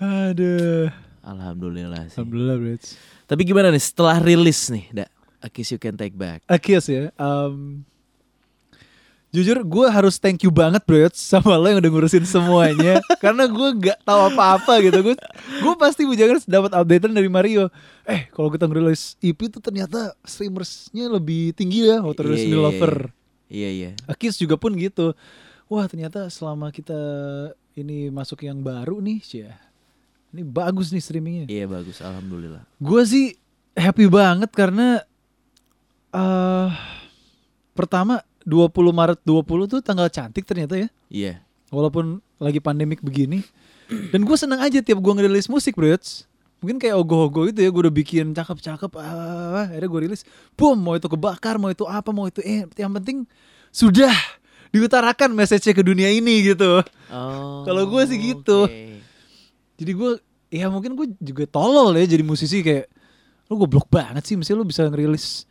[0.00, 0.90] Aduh.
[1.24, 2.20] Alhamdulillah sih.
[2.20, 3.00] Alhamdulillah, Brits.
[3.24, 5.06] Tapi gimana nih setelah rilis nih, Da?
[5.40, 6.44] A Kiss You Can Take Back.
[6.44, 7.08] Akis ya.
[7.16, 7.84] em,
[9.34, 13.68] jujur gue harus thank you banget bro sama lo yang udah ngurusin semuanya karena gue
[13.82, 15.14] gak tahu apa-apa gitu gue
[15.58, 17.66] gue pasti bujangan dapat updatean dari Mario
[18.06, 22.62] eh kalau kita ngerilis EP tuh ternyata streamersnya lebih tinggi ya Iya, rilis iya, New
[22.62, 22.66] iya.
[22.70, 22.94] Lover
[23.54, 23.90] Iya iya.
[24.08, 25.12] Akis juga pun gitu.
[25.70, 26.96] Wah ternyata selama kita
[27.78, 29.46] ini masuk yang baru nih, sih
[30.34, 31.46] Ini bagus nih streamingnya.
[31.46, 32.02] Iya bagus.
[32.02, 32.66] Alhamdulillah.
[32.82, 33.38] Gue sih
[33.78, 35.02] happy banget karena
[36.14, 36.70] eh
[37.74, 40.88] pertama 20 Maret 20 tuh tanggal cantik ternyata ya.
[41.08, 41.34] Iya.
[41.72, 43.42] Walaupun lagi pandemik begini.
[44.12, 45.92] Dan gue seneng aja tiap gue ngerilis musik, bro.
[46.64, 50.24] Mungkin kayak ogoh-ogoh itu ya, gue udah bikin cakep-cakep, ah, akhirnya gue rilis,
[50.56, 53.28] boom, mau itu kebakar, mau itu apa, mau itu eh, yang penting
[53.68, 54.16] sudah
[54.72, 56.80] diutarakan message ke dunia ini gitu.
[57.12, 57.68] Oh.
[57.68, 58.64] Kalau gue sih gitu.
[58.64, 58.96] oke.
[59.76, 60.10] Jadi gue,
[60.48, 62.88] ya mungkin gue juga tolol ya jadi musisi kayak,
[63.52, 65.44] lu goblok banget sih, mesti lu bisa ngerilis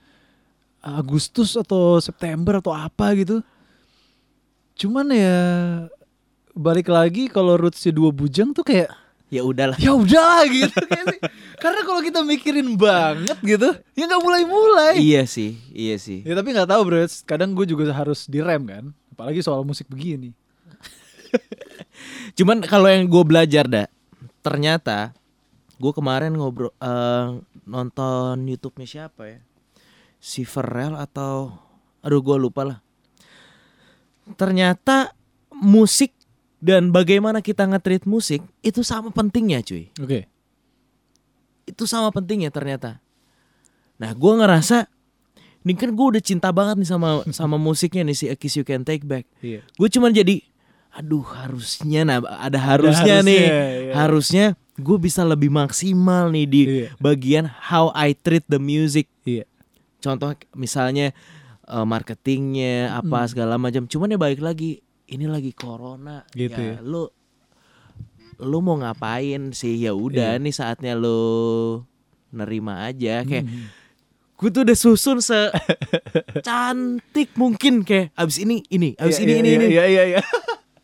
[0.84, 3.40] Agustus atau September atau apa gitu.
[4.76, 5.40] Cuman ya
[6.52, 8.92] balik lagi kalau rootsnya dua bujang tuh kayak
[9.34, 9.74] Ya udahlah.
[9.82, 11.20] ya udahlah gitu kayak sih.
[11.58, 16.22] karena kalau kita mikirin banget gitu ya nggak mulai-mulai iya sih, iya sih.
[16.22, 20.38] ya tapi nggak tahu bro kadang gue juga harus direm kan apalagi soal musik begini
[22.38, 23.88] Cuman kalau yang gue belajar dah,
[24.42, 25.18] ternyata
[25.82, 27.28] gue kemarin ngobrol eh,
[27.66, 29.40] nonton YouTube-nya siapa ya?
[30.24, 31.52] Si Pharrell atau
[32.00, 32.80] aduh gue lupa lah.
[34.40, 35.12] Ternyata
[35.52, 36.16] musik
[36.64, 39.92] dan bagaimana kita nge-treat musik itu sama pentingnya cuy.
[40.00, 40.32] Oke.
[41.68, 43.04] Itu sama pentingnya ternyata.
[44.00, 44.88] Nah gue ngerasa
[45.68, 47.10] ini kan gue udah cinta banget nih sama
[47.44, 49.28] sama musiknya nih si A Kiss You Can Take Back.
[49.44, 49.68] Iya.
[49.76, 50.40] Gue cuman jadi
[50.94, 53.94] aduh harusnya nah ada harusnya, harusnya, nih iya.
[53.98, 54.46] harusnya
[54.78, 56.88] gue bisa lebih maksimal nih di Iya.
[57.02, 59.50] bagian how I treat the music Iya.
[60.04, 61.16] Contoh misalnya
[61.64, 66.78] eh, marketingnya apa segala macam cuman ya balik lagi ini lagi corona Gitu ya.
[66.80, 67.08] lu
[68.36, 70.42] lu mau ngapain sih ya udah Iya.
[70.42, 71.80] nih saatnya lu
[72.30, 73.70] nerima aja kayak Hmm.
[74.36, 75.38] gue tuh udah susun se
[76.42, 80.04] cantik mungkin kayak abis ini ini abis Iya, ini iya, ini iya, ini Iya iya
[80.10, 80.22] iya.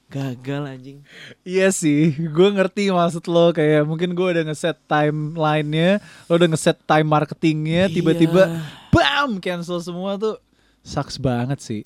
[0.10, 1.00] Gagal anjing
[1.46, 6.78] Iya sih, gue ngerti maksud lo kayak mungkin gue udah ngeset timelinenya, lo udah ngeset
[6.84, 7.94] time marketingnya, Iya.
[7.94, 8.44] tiba-tiba
[8.90, 10.42] bam cancel semua tuh
[10.82, 11.82] sucks banget sih.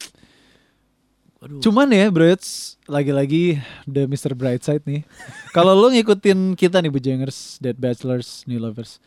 [1.43, 1.59] Waduh.
[1.59, 2.23] Cuman ya, bro,
[2.87, 4.31] lagi-lagi the Mr.
[4.31, 5.03] Brightside nih.
[5.51, 9.03] Kalau lo ngikutin kita nih Bujangers, Dead Bachelors, New Lovers,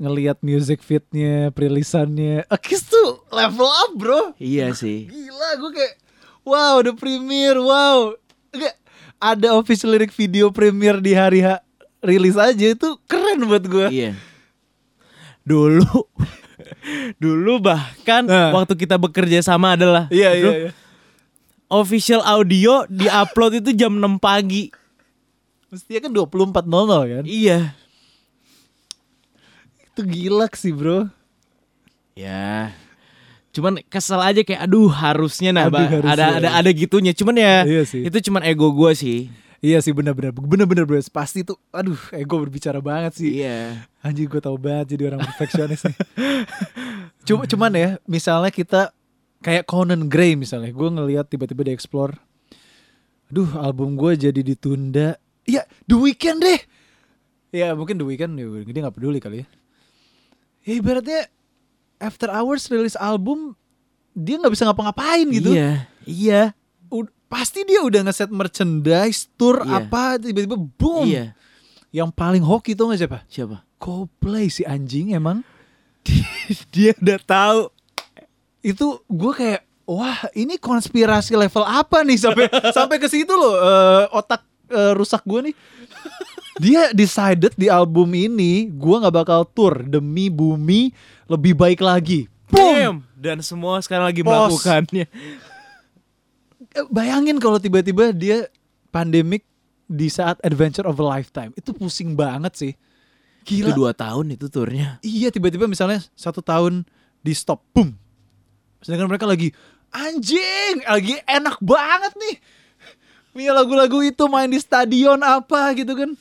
[0.00, 4.20] ngelihat music fitnya, perilisannya, Akis tuh level up bro.
[4.40, 5.94] iya sih Gila gue kayak
[6.42, 8.10] wow the premiere wow
[8.52, 8.74] Enggak
[9.16, 11.62] ada official lyric video premiere di hari ha
[12.00, 13.86] rilis aja itu keren buat gue.
[13.88, 14.12] iya
[15.42, 16.06] dulu
[17.22, 18.50] dulu bahkan Nah.
[18.52, 20.70] waktu kita bekerja sama adalah Iya iya bro, iya.
[21.68, 24.70] official audio diupload itu jam 6 pagi
[25.66, 26.62] Mestinya kan 24.00
[27.08, 27.24] kan.
[27.24, 27.72] iya
[29.84, 31.06] Itu gila sih bro.
[32.12, 32.70] ya
[33.52, 36.12] cuman kesel aja kayak aduh harusnya nah Aduh, harusnya.
[36.16, 38.02] ada ada ada gitunya cuman ya Iya sih.
[38.08, 39.20] itu cuman ego gue sih
[39.62, 40.34] Iya sih bener-bener
[40.82, 40.98] bro.
[41.14, 43.30] Pasti tuh aduh ego berbicara banget sih.
[43.46, 45.94] iya Anjir gue tau banget jadi orang perfeksionis nih.
[47.30, 48.90] Cuma cuman ya, misalnya kita
[49.38, 52.18] kayak Conan Gray misalnya, gue ngelihat tiba-tiba di explore,
[53.30, 55.14] aduh album gue jadi ditunda.
[55.46, 56.60] Iya, The Weeknd deh.
[57.54, 59.46] Ya mungkin The Weeknd ya, dia nggak peduli kali ya.
[60.66, 61.30] Ya ibaratnya
[62.02, 63.54] After Hours rilis album,
[64.10, 65.50] dia nggak bisa ngapa-ngapain gitu.
[65.50, 66.42] iya iya
[66.88, 69.80] Ud- pasti dia udah ngeset merchandise, tour Iya.
[69.80, 71.06] apa, tiba-tiba boom.
[71.06, 71.32] iya
[71.90, 73.18] Yang paling hoki tuh nggak siapa?
[73.26, 75.40] siapa Coldplay si anjing emang
[76.70, 77.60] dia udah tahu
[78.60, 84.04] itu gue kayak wah ini konspirasi level apa nih sampai sampai ke situ loh eh,
[84.12, 85.54] otak eh, rusak gue nih
[86.60, 90.92] dia decided di album ini gue nggak bakal tour demi bumi
[91.30, 92.96] lebih baik lagi boom Bam!
[93.16, 94.30] dan semua sekarang lagi Pos.
[94.32, 95.06] melakukannya
[96.72, 98.48] Eh, bayangin kalau tiba-tiba dia
[98.88, 99.44] pandemik
[99.84, 102.72] di saat adventure of a lifetime itu pusing banget sih
[103.44, 106.88] itu gila dua tahun itu turnya Iya tiba-tiba misalnya satu tahun
[107.22, 107.94] di stop, boom.
[108.82, 109.54] Sedangkan mereka lagi
[109.94, 112.36] anjing, lagi enak banget nih.
[113.32, 116.18] Punya lagu-lagu itu main di stadion apa gitu kan.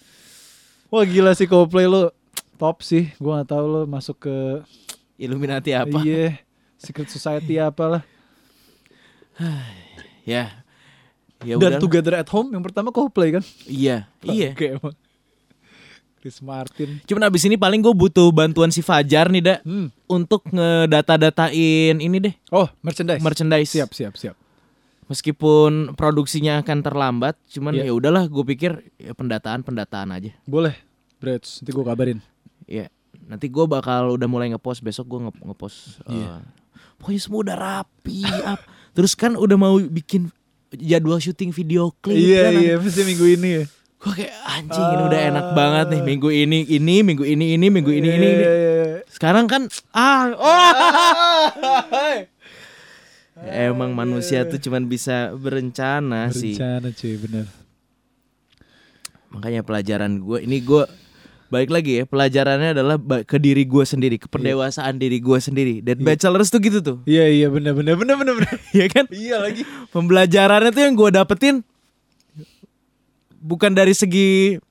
[0.91, 2.11] Wah gila sih Coldplay lo
[2.55, 3.09] top sih.
[3.15, 4.35] Gua nggak tahu lo masuk ke
[5.15, 6.37] Illuminati apa Iya,
[6.75, 8.03] Secret Society apalah.
[10.23, 10.51] ya
[11.41, 13.43] ya Dan udah Together at Home yang pertama Coldplay kan.
[13.63, 14.93] iya iya Oke emang.
[16.19, 17.01] Chris Martin.
[17.01, 19.89] cuman abis ini paling gue butuh bantuan si Fajar nih dak Hmm.
[20.05, 23.17] untuk ngedata-datain ini deh Oh, merchandise.
[23.19, 24.35] merchandise Siap, siap, siap.
[25.12, 27.84] Meskipun produksinya akan terlambat cuman Iya.
[27.86, 30.72] ya udahlah gue pikir ya pendataan pendataan aja Boleh.
[31.20, 32.20] Brats, nanti gue kabarin.
[32.66, 32.88] ya
[33.22, 36.39] nanti gue bakal udah mulai ngepost besok gue nge ngepost Iya.
[36.39, 36.41] eh,
[36.97, 38.62] pokoknya semua udah rapi up.
[38.91, 40.32] terus kan udah mau bikin
[40.72, 43.64] jadwal syuting video klip Iya, kan iya, pasti minggu ini ya.
[43.99, 47.91] gue kayak anjing ini udah enak banget nih minggu ini ini minggu ini ini minggu
[47.91, 48.30] ini ini, ini.
[48.34, 48.97] Iya, iya, iya.
[49.07, 50.72] sekarang kan ah oh
[53.49, 57.45] emang manusia tuh cuman bisa berencana, sih Berencana cuy, bener.
[59.33, 60.83] makanya pelajaran gue ini gue
[61.51, 62.95] balik lagi ya pelajarannya adalah
[63.27, 67.27] ke diri gue sendiri ke pendewasaan diri gue sendiri Dead Bachelors tuh gitu tuh Iya,
[67.27, 68.55] iya, bener, bener, bener, bener, bener.
[68.79, 69.67] ya kan iya lagi.
[69.91, 71.55] pembelajarannya tuh yang gue dapetin
[73.41, 74.61] bukan dari segi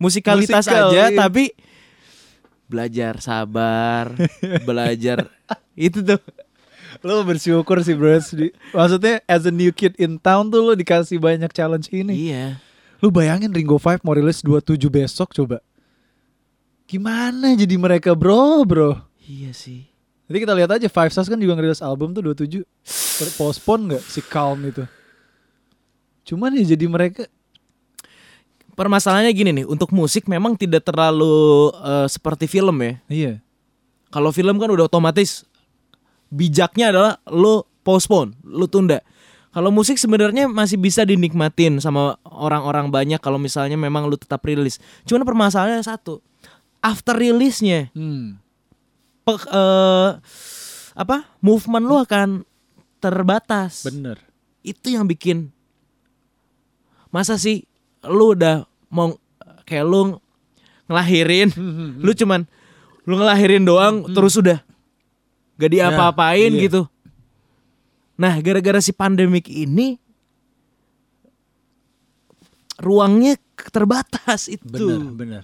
[0.00, 1.18] musikalitas Musikal, aja iya.
[1.18, 1.52] tapi
[2.70, 4.14] belajar sabar
[4.64, 5.28] belajar
[5.76, 6.20] itu tuh
[7.02, 8.18] Lo bersyukur sih bro.
[8.74, 12.30] Maksudnya as a new kid in town tuh lo dikasih banyak challenge ini.
[12.30, 12.58] iya
[12.98, 15.62] Lu bayangin Ringo 5 mau rilis 27 besok coba.
[16.88, 18.96] Gimana jadi mereka bro, bro?
[19.28, 19.84] iya sih
[20.24, 22.64] Jadi kita lihat aja Five Stars kan juga ngerilis album tuh 27
[23.36, 24.88] Postpone gak si Calm itu
[26.24, 27.28] Cuman ya jadi mereka
[28.76, 32.92] permasalahannya gini nih, untuk musik memang tidak terlalu eh, seperti film ya.
[33.08, 33.32] Iya.
[34.12, 35.47] Kalau film kan udah otomatis
[36.28, 39.00] bijaknya adalah lo postpone, lo tunda.
[39.48, 44.76] Kalau musik sebenarnya masih bisa dinikmatin sama orang-orang banyak kalau misalnya memang lu tetap rilis.
[45.02, 46.20] Cuman permasalahannya satu,
[46.78, 48.36] after rilisnya, Hmm.
[49.24, 50.10] pe- eh,
[50.94, 52.28] apa movement lu akan
[52.98, 53.82] terbatas.
[53.82, 54.20] Bener.
[54.60, 55.48] Itu yang bikin
[57.08, 57.64] masa sih
[58.04, 59.16] lu udah mau
[59.64, 60.20] kayak lu
[60.86, 62.44] ngelahirin, Hmm, lu cuman
[63.08, 64.60] lu ngelahirin doang terus udah
[65.58, 66.62] gak diapa-apain iya.
[66.70, 66.86] gitu.
[68.18, 69.98] Nah, gara-gara si pandemik ini
[72.78, 73.34] ruangnya
[73.70, 74.64] terbatas itu.
[74.66, 75.42] Bener, bener.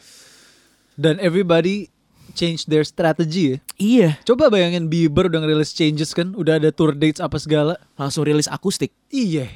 [0.95, 1.91] Dan everybody
[2.35, 3.59] change their strategy ya.
[3.79, 7.79] Iya, Coba bayangin Bieber udah ngerilis changes kan, udah ada tour dates apa segala.
[7.95, 8.91] langsung rilis akustik.
[9.11, 9.51] Iya.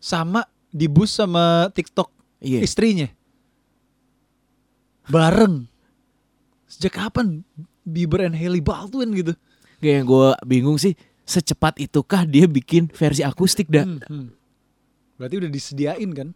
[0.00, 2.12] Sama di bus sama TikTok
[2.44, 2.60] Iya.
[2.60, 3.08] istrinya.
[5.08, 5.68] Bareng.
[6.68, 7.44] Sejak kapan
[7.84, 9.32] Bieber and Hailey Baldwin gitu?
[9.84, 13.84] Kayak yang gue bingung sih, secepat itukah dia bikin versi akustik dah?
[13.84, 14.28] Hmm, hmm.
[15.14, 16.28] Berarti udah disediain kan?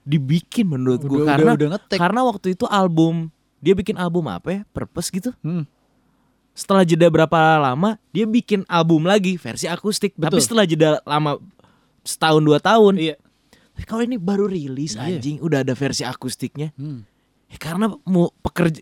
[0.00, 1.98] Dibikin menurut gue karena udah- udah ngetek.
[2.00, 3.28] karena waktu itu album
[3.60, 4.60] dia bikin album apa ya?
[4.72, 5.30] Purpose gitu.
[5.44, 5.68] Hmm.
[6.50, 10.16] Setelah jeda berapa lama dia bikin album lagi versi akustik.
[10.16, 10.42] Tapi Betul.
[10.42, 11.36] setelah jeda lama
[12.02, 12.96] setahun dua tahun.
[12.96, 13.16] Iya.
[13.76, 15.20] Tapi Kalau ini baru rilis Iya.
[15.20, 16.72] anjing udah ada versi akustiknya.
[16.74, 17.04] Hmm.
[17.46, 18.80] Ya, karena mau pekerja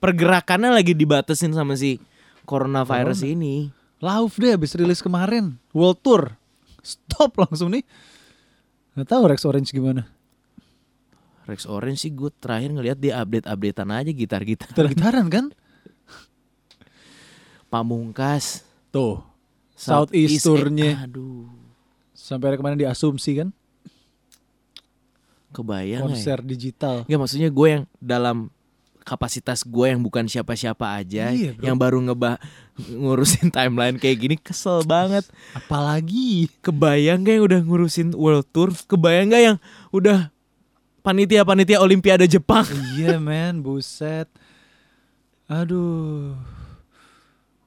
[0.00, 2.00] pergerakannya lagi dibatasin sama si
[2.44, 3.34] coronavirus Corona.
[3.34, 3.54] ini.
[3.98, 5.56] Lauf deh habis rilis kemarin.
[5.72, 6.22] World Tour.
[6.84, 7.84] Stop langsung nih.
[8.94, 10.06] Gak tahu Rex Orange gimana.
[11.44, 14.68] Rex Orange sih gue terakhir ngelihat dia update-updatean aja gitar-gitar.
[14.70, 15.44] Gitar-gitaran kan?
[17.72, 18.62] Pamungkas.
[18.88, 19.20] Tuh.
[19.74, 21.04] Southeast tournya.
[21.04, 21.50] Aduh.
[22.14, 23.48] Sampai kemarin diasumsi kan.
[25.54, 26.94] Kebayang nggak Konser digital.
[27.02, 27.06] ya?
[27.06, 28.50] Nggak, maksudnya gue yang dalam
[29.04, 31.30] kapasitas gue yang bukan siapa-siapa aja.
[31.30, 31.62] Iya, bro.
[31.62, 32.40] yang baru ngebah
[32.90, 35.28] ngurusin timeline kayak gini kesel banget.
[35.52, 36.48] Apalagi.
[36.64, 38.72] Kebayang gak yang udah ngurusin World Tour?
[38.72, 39.56] Kebayang gak yang
[39.92, 40.32] udah
[41.04, 42.64] panitia-panitia Olimpiade Jepang?
[42.98, 44.26] iya men, buset.
[45.46, 46.34] Aduh.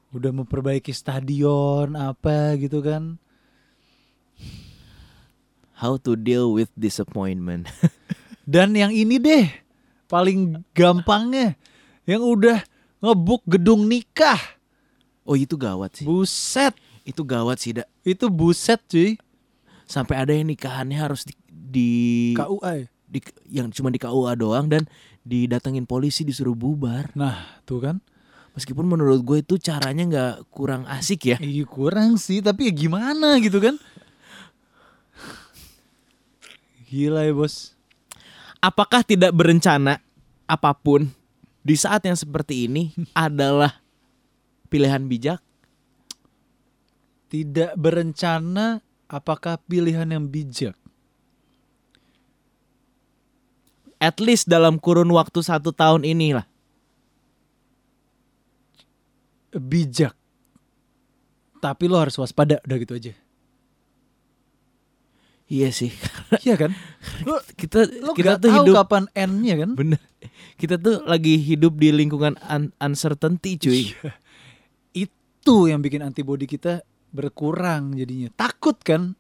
[0.09, 3.21] Udah memperbaiki stadion apa gitu kan.
[5.77, 7.69] How to deal with disappointment?
[8.49, 9.45] Dan yang ini deh,
[10.08, 11.55] paling gampangnya.
[12.08, 12.60] Yang udah
[13.03, 14.39] ngebuk gedung nikah.
[15.28, 16.05] oh itu gawat sih.
[16.08, 16.72] Buset.
[17.03, 17.88] Itu gawat sih, dak.
[18.03, 19.20] Itu buset cuy.
[19.88, 21.91] Sampai ada yang nikahannya harus di, di,
[22.36, 22.86] KUA ya?
[23.08, 24.84] di yang cuma di KUA doang dan
[25.24, 27.12] didatengin polisi disuruh bubar.
[27.16, 27.97] Nah, tuh kan.
[28.58, 31.38] Meskipun menurut gue itu caranya nggak kurang asik ya.
[31.38, 33.78] Iya kurang sih, tapi ya gimana gitu kan.
[36.89, 37.76] Gila ya bos.
[38.68, 40.03] Apakah tidak berencana
[40.43, 41.07] apa pun
[41.63, 43.80] di saat yang seperti ini adalah
[44.68, 45.39] pilihan bijak?
[47.32, 50.76] Tidak berencana apakah pilihan yang bijak?
[54.03, 56.43] At least dalam kurun waktu satu tahun inilah.
[59.55, 60.11] Bijak.
[61.63, 63.13] Tapi lo harus waspada, udah gitu aja.
[65.48, 65.91] Iya sih.
[66.45, 66.72] Iya kan?
[67.24, 69.72] Lo, kita lo kita gak tuh tahu hidup kapan end-nya kan?
[69.74, 70.00] bener.
[70.60, 73.95] Kita tuh lagi hidup di lingkungan un- uncertainty, cuy.
[73.95, 74.12] Iya.
[74.91, 78.28] Itu yang bikin antibodi kita berkurang jadinya.
[78.36, 79.16] Takut kan?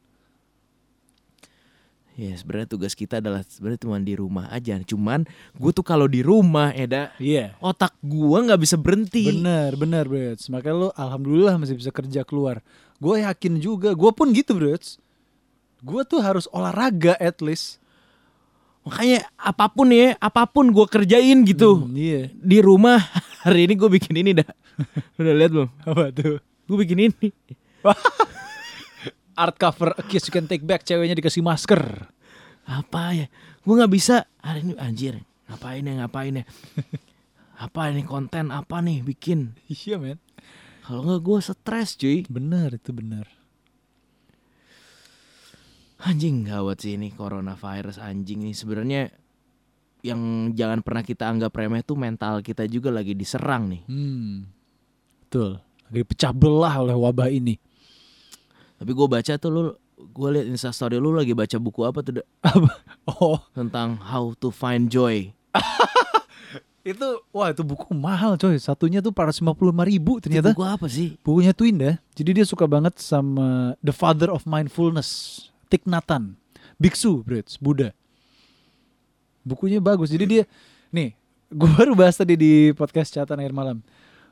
[2.17, 4.73] Ya sebenarnya tugas kita adalah sebenarnya cuma di rumah aja.
[4.81, 5.21] Cuman
[5.53, 7.53] gue tuh kalau di rumah Eda Iya.
[7.61, 9.29] otak gua nggak bisa berhenti.
[9.29, 10.49] Bener, bener Brets.
[10.49, 12.65] Makanya lo alhamdulillah masih bisa kerja keluar.
[12.97, 14.97] Gue yakin juga, gue pun gitu Brets.
[15.81, 17.77] Gue tuh harus olahraga at least.
[18.87, 21.83] Makanya apa pun ya, apa pun gua kerjain gitu.
[21.83, 22.31] Hmm, iya.
[22.31, 23.03] Di rumah
[23.45, 24.47] hari ini gue bikin ini dah.
[25.19, 25.69] Udah lihat belum?
[25.83, 26.39] Apa tuh?
[26.39, 27.27] Gue bikin ini.
[29.43, 32.07] Art cover A Kiss You Can Take Back ceweknya dikasih masker.
[32.63, 33.27] Apa ya?
[33.67, 35.19] Gue nggak bisa hari ini anjir.
[35.51, 35.93] Ngapain ya?
[36.03, 36.45] Ngapain ya?
[37.57, 39.51] apa ini konten apa nih bikin?
[39.67, 40.17] Iya men.
[40.87, 42.23] Kalau nggak gue stres cuy.
[42.31, 43.27] Bener itu bener.
[45.97, 49.01] Anjing gawat sih ini coronavirus anjing nih sebenarnya
[50.05, 53.81] yang jangan pernah kita anggap remeh tuh mental kita juga lagi diserang nih.
[53.89, 54.45] Hmm.
[55.25, 55.57] Betul.
[55.89, 57.57] Lagi pecah belah oleh wabah ini.
[58.77, 59.61] Tapi gue baca tuh lu
[59.97, 62.21] gue liat instastory lu lagi baca buku apa tuh?
[62.45, 62.71] Apa?
[63.09, 65.33] Oh, tentang how to find joy.
[66.87, 68.55] itu wah itu buku mahal coy.
[68.61, 69.49] Satunya tuh 455
[69.89, 70.53] ribu Itu ternyata.
[70.53, 71.17] buku apa sih?
[71.25, 71.97] Bukunya Twinda.
[72.13, 75.09] Jadi dia suka banget sama The Father of Mindfulness,
[75.67, 76.09] Thich Nhat.
[76.77, 77.91] Biksu, Brits, Buddha.
[79.41, 80.11] Bukunya bagus.
[80.13, 80.43] Jadi dia
[80.91, 81.15] nih,
[81.49, 83.79] gue baru bahas tadi di podcast catatan air malam.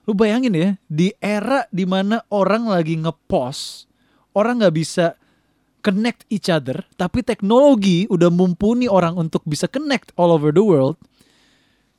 [0.05, 3.89] Lu bayangin ya, di era di mana orang lagi ngepost,
[4.37, 5.17] orang nggak bisa
[5.81, 10.97] connect each other, tapi teknologi udah mumpuni orang untuk bisa connect all over the world.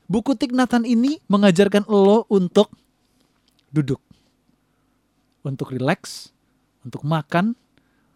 [0.06, 2.70] Buku Thich Nhat ini mengajarkan lo untuk
[3.74, 3.98] duduk,
[5.42, 6.30] untuk relax,
[6.86, 7.58] untuk makan,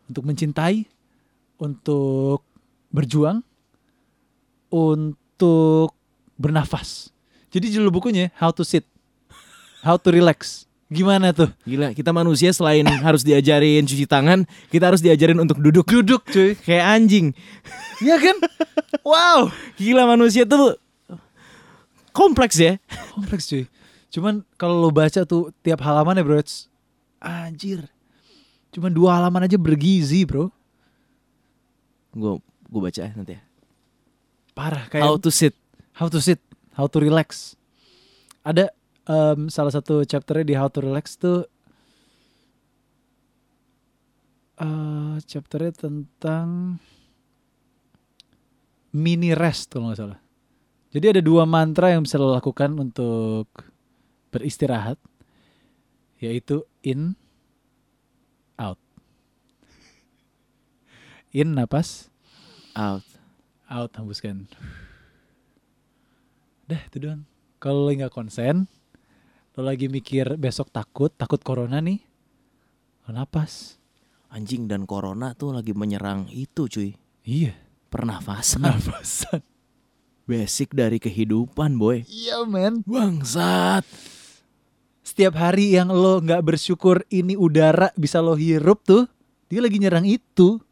[0.06, 0.86] untuk mencintai,
[1.60, 2.42] untuk
[2.88, 3.44] berjuang,
[4.72, 5.92] untuk
[6.40, 7.12] bernafas.
[7.52, 8.88] Jadi judul bukunya How to Sit,
[9.84, 10.64] How to Relax.
[10.90, 11.46] Gimana tuh?
[11.62, 14.42] Gila, kita manusia selain harus diajarin cuci tangan,
[14.72, 15.86] kita harus diajarin untuk duduk.
[15.86, 16.58] Duduk cuy.
[16.66, 17.26] Kayak anjing.
[18.02, 18.36] Iya kan?
[19.06, 19.52] wow.
[19.78, 20.74] Gila manusia tuh
[22.10, 22.80] kompleks ya.
[23.14, 23.70] Kompleks cuy.
[24.10, 26.42] Cuman kalau lo baca tuh tiap halaman ya bro,
[27.22, 27.86] anjir.
[28.74, 30.50] Cuman dua halaman aja bergizi bro.
[32.14, 33.42] Gue gue baca ya nanti ya.
[34.54, 35.54] Parah kayak How to sit.
[35.96, 36.40] how to sit,
[36.74, 37.54] how to relax.
[38.40, 38.72] Ada
[39.04, 41.44] em, salah satu chapternya di how to relax tuh
[44.60, 46.76] eh chapternya tentang
[48.92, 50.20] mini rest kalau nggak salah.
[50.90, 53.46] Jadi ada dua mantra yang bisa lo lakukan untuk
[54.34, 54.98] beristirahat,
[56.18, 57.14] yaitu in,
[58.58, 58.78] out.
[61.30, 62.10] In napas,
[62.74, 63.06] Out.
[63.70, 64.50] out hembuskan.
[66.66, 67.22] Dah itu doang.
[67.62, 68.66] Kalau lo nggak konsen,
[69.54, 72.02] lo lagi mikir besok takut, takut corona nih,
[73.06, 73.78] lo napas.
[74.30, 76.94] Anjing dan corona tuh lagi menyerang itu cuy.
[77.22, 77.54] Iya,
[77.90, 78.62] Pernafasan.
[78.66, 79.42] napasan.
[80.26, 82.06] Basic dari kehidupan boy.
[82.06, 82.86] Iya men.
[82.86, 83.82] Bangsat.
[85.02, 89.10] Setiap hari yang lo nggak bersyukur ini udara bisa lo hirup tuh,
[89.50, 90.62] dia lagi nyerang itu.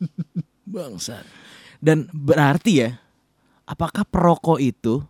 [0.74, 1.24] Bangsat.
[1.82, 2.90] Dan berarti ya,
[3.68, 5.04] apakah perokok itu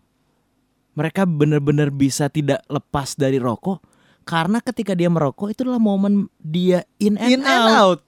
[0.95, 3.83] mereka benar-benar bisa tidak lepas dari rokok?
[4.25, 7.77] Karena ketika dia merokok itu adalah momen dia in and, In and out.
[7.77, 8.01] out.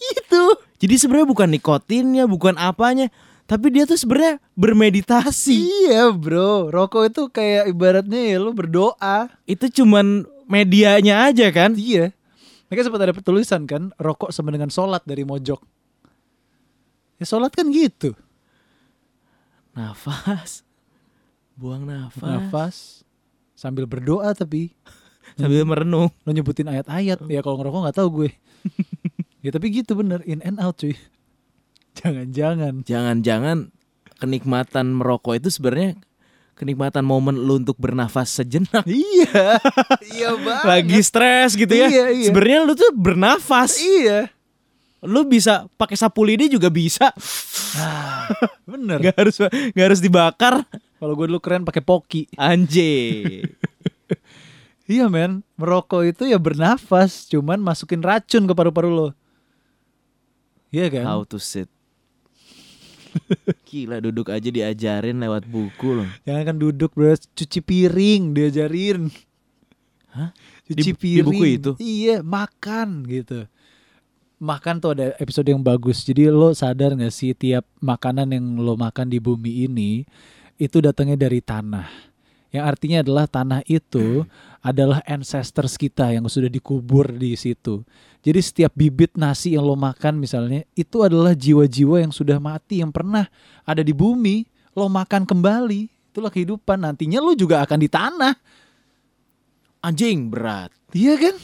[0.00, 0.44] Itu.
[0.80, 3.12] Jadi sebenarnya bukan nikotinnya, bukan apanya,
[3.44, 5.58] tapi dia tuh sebenarnya bermeditasi.
[5.90, 9.28] Iya bro, rokok itu kayak ibaratnya ya lo berdoa.
[9.44, 11.76] Itu cuman medianya aja kan?
[11.76, 12.16] Iya.
[12.70, 15.58] Mereka sempat ada tulisan kan, rokok sama dengan sholat dari mojok.
[17.18, 18.14] Ya sholat kan gitu.
[19.74, 20.62] Nafas.
[21.58, 22.22] Buang nafas.
[22.22, 22.76] Nafas
[23.58, 24.72] sambil berdoa tapi
[25.38, 26.08] Sambil merenung.
[26.24, 27.20] lo nyebutin ayat-ayat.
[27.28, 28.30] Ya kalau ngerokok nggak tahu gue.
[29.44, 30.96] ya tapi gitu bener, in and out cuy.
[31.98, 32.86] Jangan-jangan.
[32.86, 33.70] Jangan-jangan
[34.18, 36.00] kenikmatan merokok itu sebenarnya
[36.60, 38.84] kenikmatan momen lu untuk bernafas sejenak.
[38.84, 39.56] iya.
[40.12, 40.64] iya banget.
[40.68, 41.88] Lagi stres gitu ya.
[41.88, 42.26] Iya, iya.
[42.28, 43.80] Sebenarnya lu tuh bernafas.
[43.80, 44.28] Iya.
[45.00, 47.08] Lu bisa pakai sapu lidi juga bisa.
[48.68, 49.00] Bener.
[49.08, 50.60] Gak harus gak harus dibakar.
[51.00, 52.28] Kalau gue dulu keren pakai poki.
[52.36, 53.48] Anjing.
[54.90, 59.08] Iya men, merokok itu ya bernafas, cuman masukin racun ke paru-paru lo.
[60.74, 61.06] Iya kan?
[61.06, 61.70] How to sit.
[63.64, 66.08] Gila duduk aja diajarin lewat buku loh.
[66.24, 69.10] Jangan kan duduk bro, cuci piring diajarin.
[70.10, 70.34] Hah?
[70.66, 71.26] Cuci Di- di piring.
[71.26, 71.70] buku itu?
[71.78, 73.46] Iya, makan gitu.
[74.40, 76.00] Makan tuh ada episode yang bagus.
[76.00, 80.02] Jadi lo sadar gak sih tiap makanan yang lo makan di bumi ini
[80.56, 81.86] itu datangnya dari tanah.
[82.50, 84.26] Yang artinya adalah tanah itu
[84.58, 87.84] adalah ancestors kita yang sudah dikubur di situ.
[88.20, 92.92] Jadi setiap bibit nasi yang lo makan misalnya itu adalah jiwa-jiwa yang sudah mati yang
[92.92, 93.24] pernah
[93.64, 94.44] ada di bumi,
[94.76, 95.88] lo makan kembali.
[96.12, 96.84] Itulah kehidupan.
[96.84, 98.34] Nantinya lo juga akan di tanah.
[99.80, 100.68] Anjing berat.
[100.92, 101.36] Iya kan?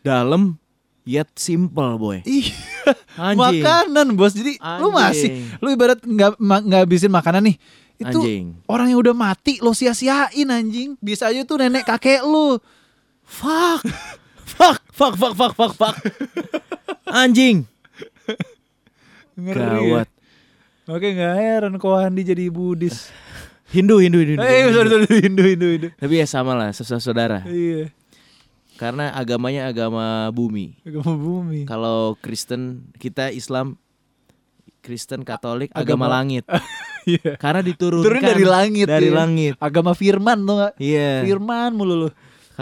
[0.00, 0.56] Dalam
[1.04, 2.24] yet simple boy.
[2.24, 2.56] Iya.
[3.20, 3.60] Anjing.
[3.60, 4.32] Makanan bos.
[4.32, 4.94] Jadi lu Anjing.
[4.96, 5.28] masih
[5.60, 7.56] lu ibarat nggak nggak habisin makanan nih.
[8.00, 8.56] Itu Anjing.
[8.66, 10.96] orang yang udah mati lo sia-siain anjing.
[10.96, 12.56] Bisa aja tuh nenek kakek lu.
[13.28, 13.84] Fuck.
[14.52, 15.96] fuck, fuck, fuck, fuck, fuck, fuck.
[17.08, 17.64] Anjing.
[19.34, 20.08] Gawat.
[20.86, 23.08] Oke nggak heran kok Andi jadi Buddhis.
[23.72, 24.36] Hindu, Hindu, Hindu.
[24.36, 24.44] Hindu.
[24.44, 25.88] Eh sorry sorry Hindu Hindu Hindu.
[25.96, 27.40] Tapi ya sama lah, saudara.
[27.48, 27.88] Iya.
[28.76, 30.76] Karena agamanya agama bumi.
[30.84, 31.64] Agama bumi.
[31.64, 33.80] Kalau Kristen, kita Islam,
[34.82, 36.44] Kristen, Katolik, Agama- agama, langit.
[37.02, 37.34] Iya.
[37.34, 38.86] Karena diturunkan Turun dari langit.
[38.86, 39.18] Dari iya.
[39.18, 39.54] langit.
[39.58, 40.74] Agama firman tuh nggak?
[40.78, 41.26] Iya.
[41.26, 42.08] Firman mulu lu.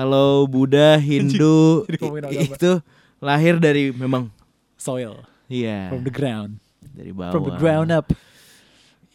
[0.00, 1.84] Kalau Buddha, Hindu
[2.32, 2.80] itu
[3.20, 4.32] lahir dari memang
[4.80, 6.56] Soil iya from the ground.
[6.96, 7.36] dari bawah.
[7.36, 8.08] From the ground up.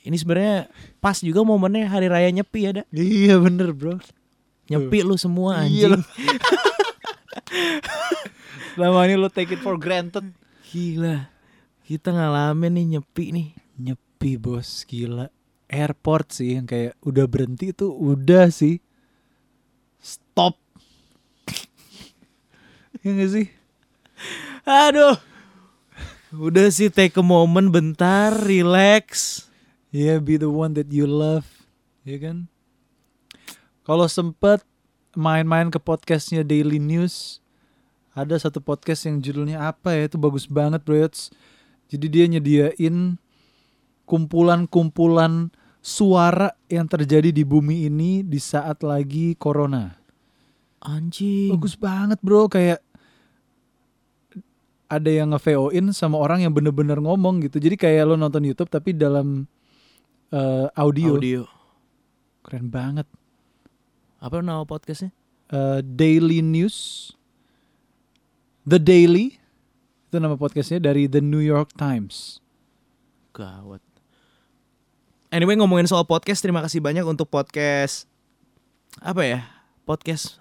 [0.05, 0.69] Ini sebenarnya
[1.01, 2.86] pas juga momennya hari raya nyepi ada.
[2.93, 3.97] Iya bener bro.
[4.69, 5.91] Nyepi lu semua Iya anjing.
[5.97, 5.99] lu.
[8.77, 10.29] Selama ini lo take it for granted.
[10.69, 11.33] Gila.
[11.81, 13.47] Kita ngalamin nih nyepi nih.
[13.81, 15.33] Nyepi bos gila
[15.65, 18.77] airport sih yang kayak udah berhenti tuh udah sih
[19.97, 20.61] stop
[23.05, 23.47] ya gak sih?
[24.65, 25.21] Aduh.
[26.33, 29.45] Udah sih take a moment bentar, relax.
[29.93, 31.45] yeah be the one that you love.
[32.01, 32.49] Ya kan?
[33.85, 34.65] Kalau sempet
[35.13, 37.45] main-main ke podcastnya Daily News
[38.17, 40.09] ada satu podcast yang judulnya apa ya?
[40.09, 41.05] Itu bagus banget bro.
[41.85, 43.21] Jadi dia nyediain
[44.09, 45.53] kumpulan-kumpulan
[45.83, 49.93] suara yang terjadi di bumi ini di saat lagi corona.
[50.85, 51.49] Anjing.
[51.53, 52.45] bagus banget bro.
[52.45, 52.84] Kayak
[54.97, 58.95] ada yang nge-VO-in sama orang yang bener-bener ngomong gitu jadi kayak lo nonton YouTube tapi
[58.95, 59.45] dalam
[60.31, 61.19] eh, audio.
[61.19, 61.43] Audio.
[62.45, 63.07] keren banget
[64.21, 65.13] Apa nama podcastnya?
[65.51, 67.11] Eh, Daily News
[68.65, 69.37] The Daily
[70.09, 72.39] itu nama podcastnya dari The New York Times
[73.35, 73.83] Gawat.
[75.27, 78.07] Anyway ngomongin soal podcast, terima kasih banyak untuk podcast
[79.03, 79.39] apa ya?
[79.83, 80.39] Podcast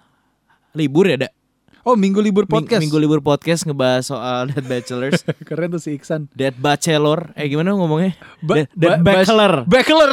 [0.71, 1.44] libur ya, Dak?
[1.85, 5.21] Oh minggu libur Ming- podcast Minggu libur podcast ngebahas soal Dead Bachelors.
[5.47, 7.29] keren tuh si Iksan Dead Bachelor.
[7.33, 8.17] Eh gimana ngomongnya?
[8.41, 9.53] Ba- Dead, Dead ba- Bachelor.
[9.71, 10.09] Bachelor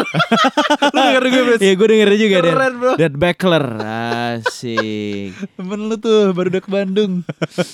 [0.92, 1.60] lu denger gue Bes?
[1.60, 2.92] Iya gue denger juga Dead, Keren, bro.
[2.94, 3.64] Dead Bachelor.
[3.80, 5.32] Asik.
[5.56, 7.12] temen lu tuh baru udah ke Bandung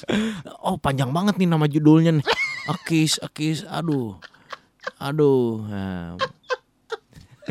[0.67, 2.25] Oh panjang banget nih nama judulnya nih.
[2.69, 4.15] Akis, Akis, aduh.
[4.99, 5.65] Aduh.
[5.65, 6.15] Nah,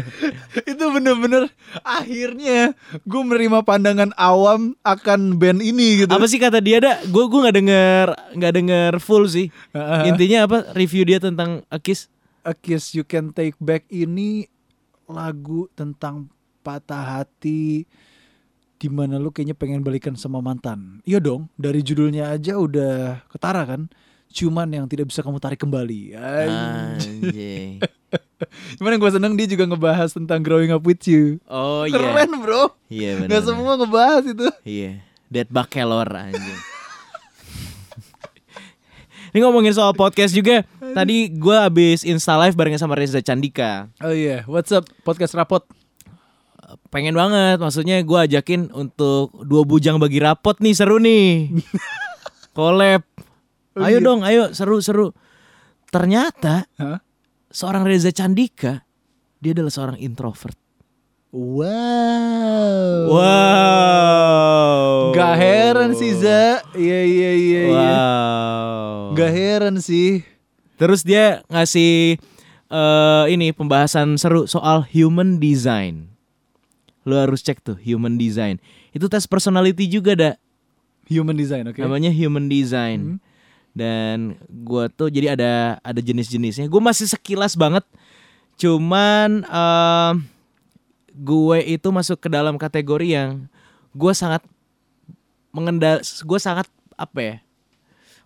[0.72, 1.50] itu bener-bener
[1.82, 2.74] akhirnya
[3.04, 6.12] gue menerima pandangan awam akan band ini gitu.
[6.12, 6.98] apa sih kata dia dah?
[7.10, 8.06] Gue gue nggak denger
[8.38, 9.50] nggak denger full sih.
[10.06, 10.58] Intinya apa?
[10.78, 12.10] Review dia tentang Akis.
[12.48, 14.48] A Kiss You Can Take Back ini
[15.04, 16.32] lagu tentang
[16.64, 17.84] patah hati
[18.78, 21.02] di mana lu kayaknya pengen balikan sama mantan.
[21.04, 23.90] Iya dong, dari judulnya aja udah ketara kan.
[24.32, 26.14] Cuman yang tidak bisa kamu tarik kembali.
[26.14, 27.82] Anjing.
[28.78, 31.42] Cuman yang gue seneng dia juga ngebahas tentang growing up with you.
[31.46, 31.98] Oh iya.
[31.98, 32.72] Keren bro.
[32.88, 33.30] Iya benar.
[33.34, 34.48] Gak semua ngebahas itu.
[34.64, 35.02] Iya.
[35.28, 36.60] Dead Bachelor anjing.
[39.36, 40.64] Ini ngomongin soal podcast juga.
[40.80, 43.92] Tadi gue abis insta live bareng sama Reza Candika.
[44.00, 45.68] Oh iya, what's up podcast rapot?
[46.92, 51.48] pengen banget maksudnya gue ajakin untuk dua bujang bagi rapot nih seru nih
[52.58, 53.08] collab
[53.78, 54.04] Oh, ayo iya.
[54.04, 55.14] dong ayo seru seru
[55.88, 57.00] ternyata Hah?
[57.50, 58.82] Seorang Reza Candika
[59.38, 60.56] dia adalah seorang introvert
[61.28, 63.12] Wow.
[63.12, 66.64] wow Gak heran sih Za.
[66.72, 67.62] Iya iya iya.
[67.68, 67.74] iya.
[67.74, 70.24] wow Gak heran sih.
[70.78, 72.16] terus dia ngasih
[72.68, 76.06] eh ini pembahasan seru soal human design
[77.02, 78.56] lo harus cek tuh human design
[78.92, 80.34] itu tes personality juga dah
[81.08, 81.80] Human design, oke.
[81.80, 83.18] namanya human design Hmm.
[83.78, 87.86] Dan gua tuh jadi ada ada jenis-jenisnya gue masih sekilas banget
[88.58, 90.14] cuman em,
[91.14, 93.46] gue itu masuk ke dalam kategori yang
[93.94, 94.42] gue sangat
[95.54, 97.36] mengendal gue sangat apa ya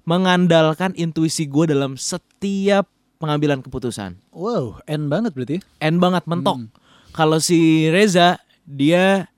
[0.02, 2.88] mengandalkan intuisi gue dalam setiap
[3.22, 5.56] pengambilan keputusan Wow, N banget berarti.
[5.60, 5.62] ya?
[5.84, 6.68] N banget mentok Hmm.
[7.14, 9.30] kalau si Reza dia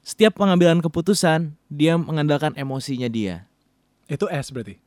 [0.00, 3.48] setiap pengambilan keputusan dia mengandalkan emosinya dia
[4.06, 4.78] Itu S berarti.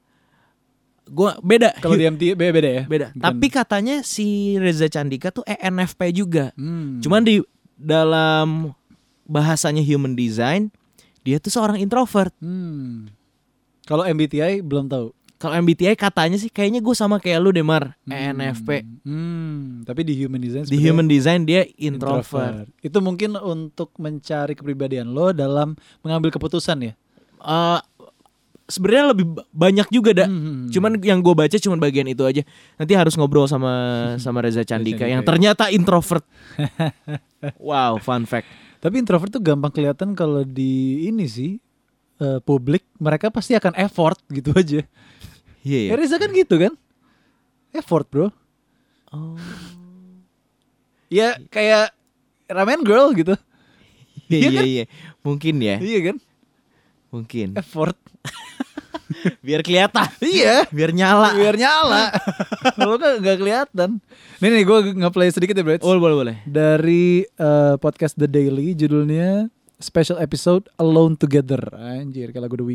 [1.09, 2.83] Gua beda Kalau di MT beda, beda ya.
[2.85, 3.07] beda.
[3.09, 6.53] Bukan- Tapi katanya si Reza Candika tuh ENFP juga.
[6.53, 6.99] Hmm.
[6.99, 7.41] Cuman di
[7.75, 8.71] dalam
[9.23, 10.69] bahasanya human design,
[11.21, 12.31] dia tuh seorang introvert.
[12.39, 13.09] Hmm.
[13.83, 15.09] Kalau MBTI belum tahu.
[15.35, 18.11] Kalau MBTI katanya sih kayaknya gue sama kayak lu Demar, Hmm.
[18.11, 18.83] ENFP.
[19.01, 19.81] Hmm.
[19.81, 22.67] Tapi di human design Di human design dia introvert.
[22.77, 26.93] Itu mungkin untuk mencari kepribadian lo dalam mengambil keputusan ya.
[27.39, 27.79] Eh,
[28.69, 30.27] Sebenarnya lebih ba- banyak juga dah.
[30.29, 30.69] Hmm.
[30.69, 32.45] Cuman yang gue baca cuman bagian itu aja.
[32.77, 33.73] Nanti harus ngobrol sama
[34.23, 35.27] sama Reza Candika yang ya.
[35.27, 36.21] ternyata introvert.
[37.57, 38.45] wow, fun fact.
[38.77, 41.57] Tapi introvert tuh gampang kelihatan kalau di ini sih
[42.17, 44.85] eh, publik mereka pasti akan effort gitu aja.
[45.59, 45.89] Iya ya.
[45.91, 46.73] Ya Reza kan gitu kan?
[47.71, 48.29] Effort bro.
[49.09, 49.35] Oh.
[51.09, 51.89] Ya kayak
[52.45, 53.33] ramen girl gitu.
[54.29, 54.65] Iya Iya iya kan?
[54.65, 54.85] iya.
[55.25, 55.75] Mungkin ya.
[55.81, 56.17] Iya kan?
[57.09, 57.47] Mungkin.
[57.57, 57.97] Effort.
[59.45, 60.07] Biar kelihatan.
[60.21, 60.65] iya.
[60.69, 61.33] Biar nyala.
[61.35, 62.13] Biar nyala.
[62.77, 63.89] Kalau nggak nggak kelihatan.
[64.39, 65.81] Nih nih gue nge-play sedikit ya Brad.
[65.83, 66.35] Oh, boleh boleh.
[66.45, 69.49] Dari eh, podcast The Daily judulnya
[69.79, 71.59] Special Episode Alone Together.
[71.75, 72.67] Anjir kayak lagu The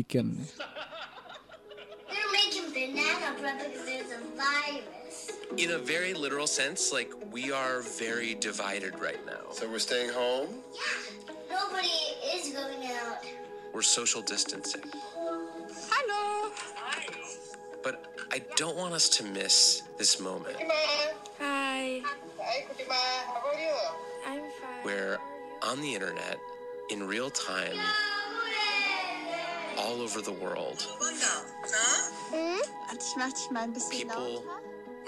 [4.35, 5.31] virus.
[5.55, 9.47] In a very literal sense, like we are very divided right now.
[9.55, 10.51] So we're staying home?
[11.47, 11.95] Nobody
[12.35, 13.23] is going out.
[13.75, 14.87] We're social distancing.
[15.91, 16.47] Hello.
[17.83, 20.55] But I don't want us to miss this moment.
[21.43, 21.99] Hi.
[24.87, 25.19] where
[25.59, 26.39] on the internet,
[26.87, 27.75] in real time,
[29.75, 30.79] all over the world,
[33.75, 34.39] bisschen people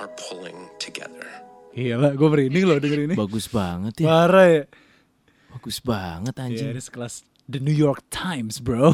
[0.04, 1.24] are pulling together.
[1.72, 3.16] Gila, gue merinding loh denger ini.
[3.16, 4.12] Bagus banget ya.
[4.12, 4.64] Parah ya.
[5.56, 6.70] Bagus banget Iya, anjing.
[6.76, 8.92] ini sekelas The New York Times, bro.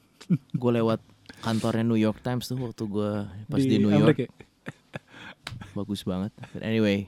[0.60, 1.04] Gue lewat
[1.44, 3.12] kantornya New York Times tuh waktu gue
[3.46, 4.34] pas di, New Amerika York.
[5.78, 6.32] Bagus banget.
[6.56, 7.04] But anyway,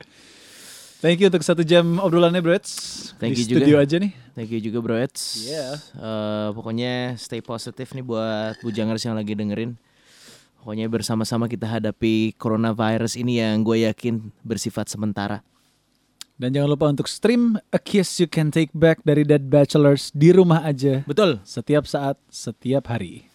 [0.99, 2.75] Thank you untuk satu jam obrolannya, Brits.
[3.23, 3.59] Thank Di you juga.
[3.62, 4.12] studio aja nih.
[4.35, 5.47] thank you juga bro Eds.
[5.47, 5.79] Yeah.
[5.95, 9.79] Eh, pokoknya stay positif nih buat bujangers yang lagi dengerin.
[10.59, 15.39] Pokoknya bersama-sama kita hadapi coronavirus ini yang gue yakin bersifat sementara.
[16.39, 20.30] Dan jangan lupa untuk stream A Kiss You Can Take Back dari Dead Bachelors di
[20.30, 21.03] rumah aja.
[21.03, 21.43] Betul.
[21.43, 23.26] Setiap saat, setiap hari.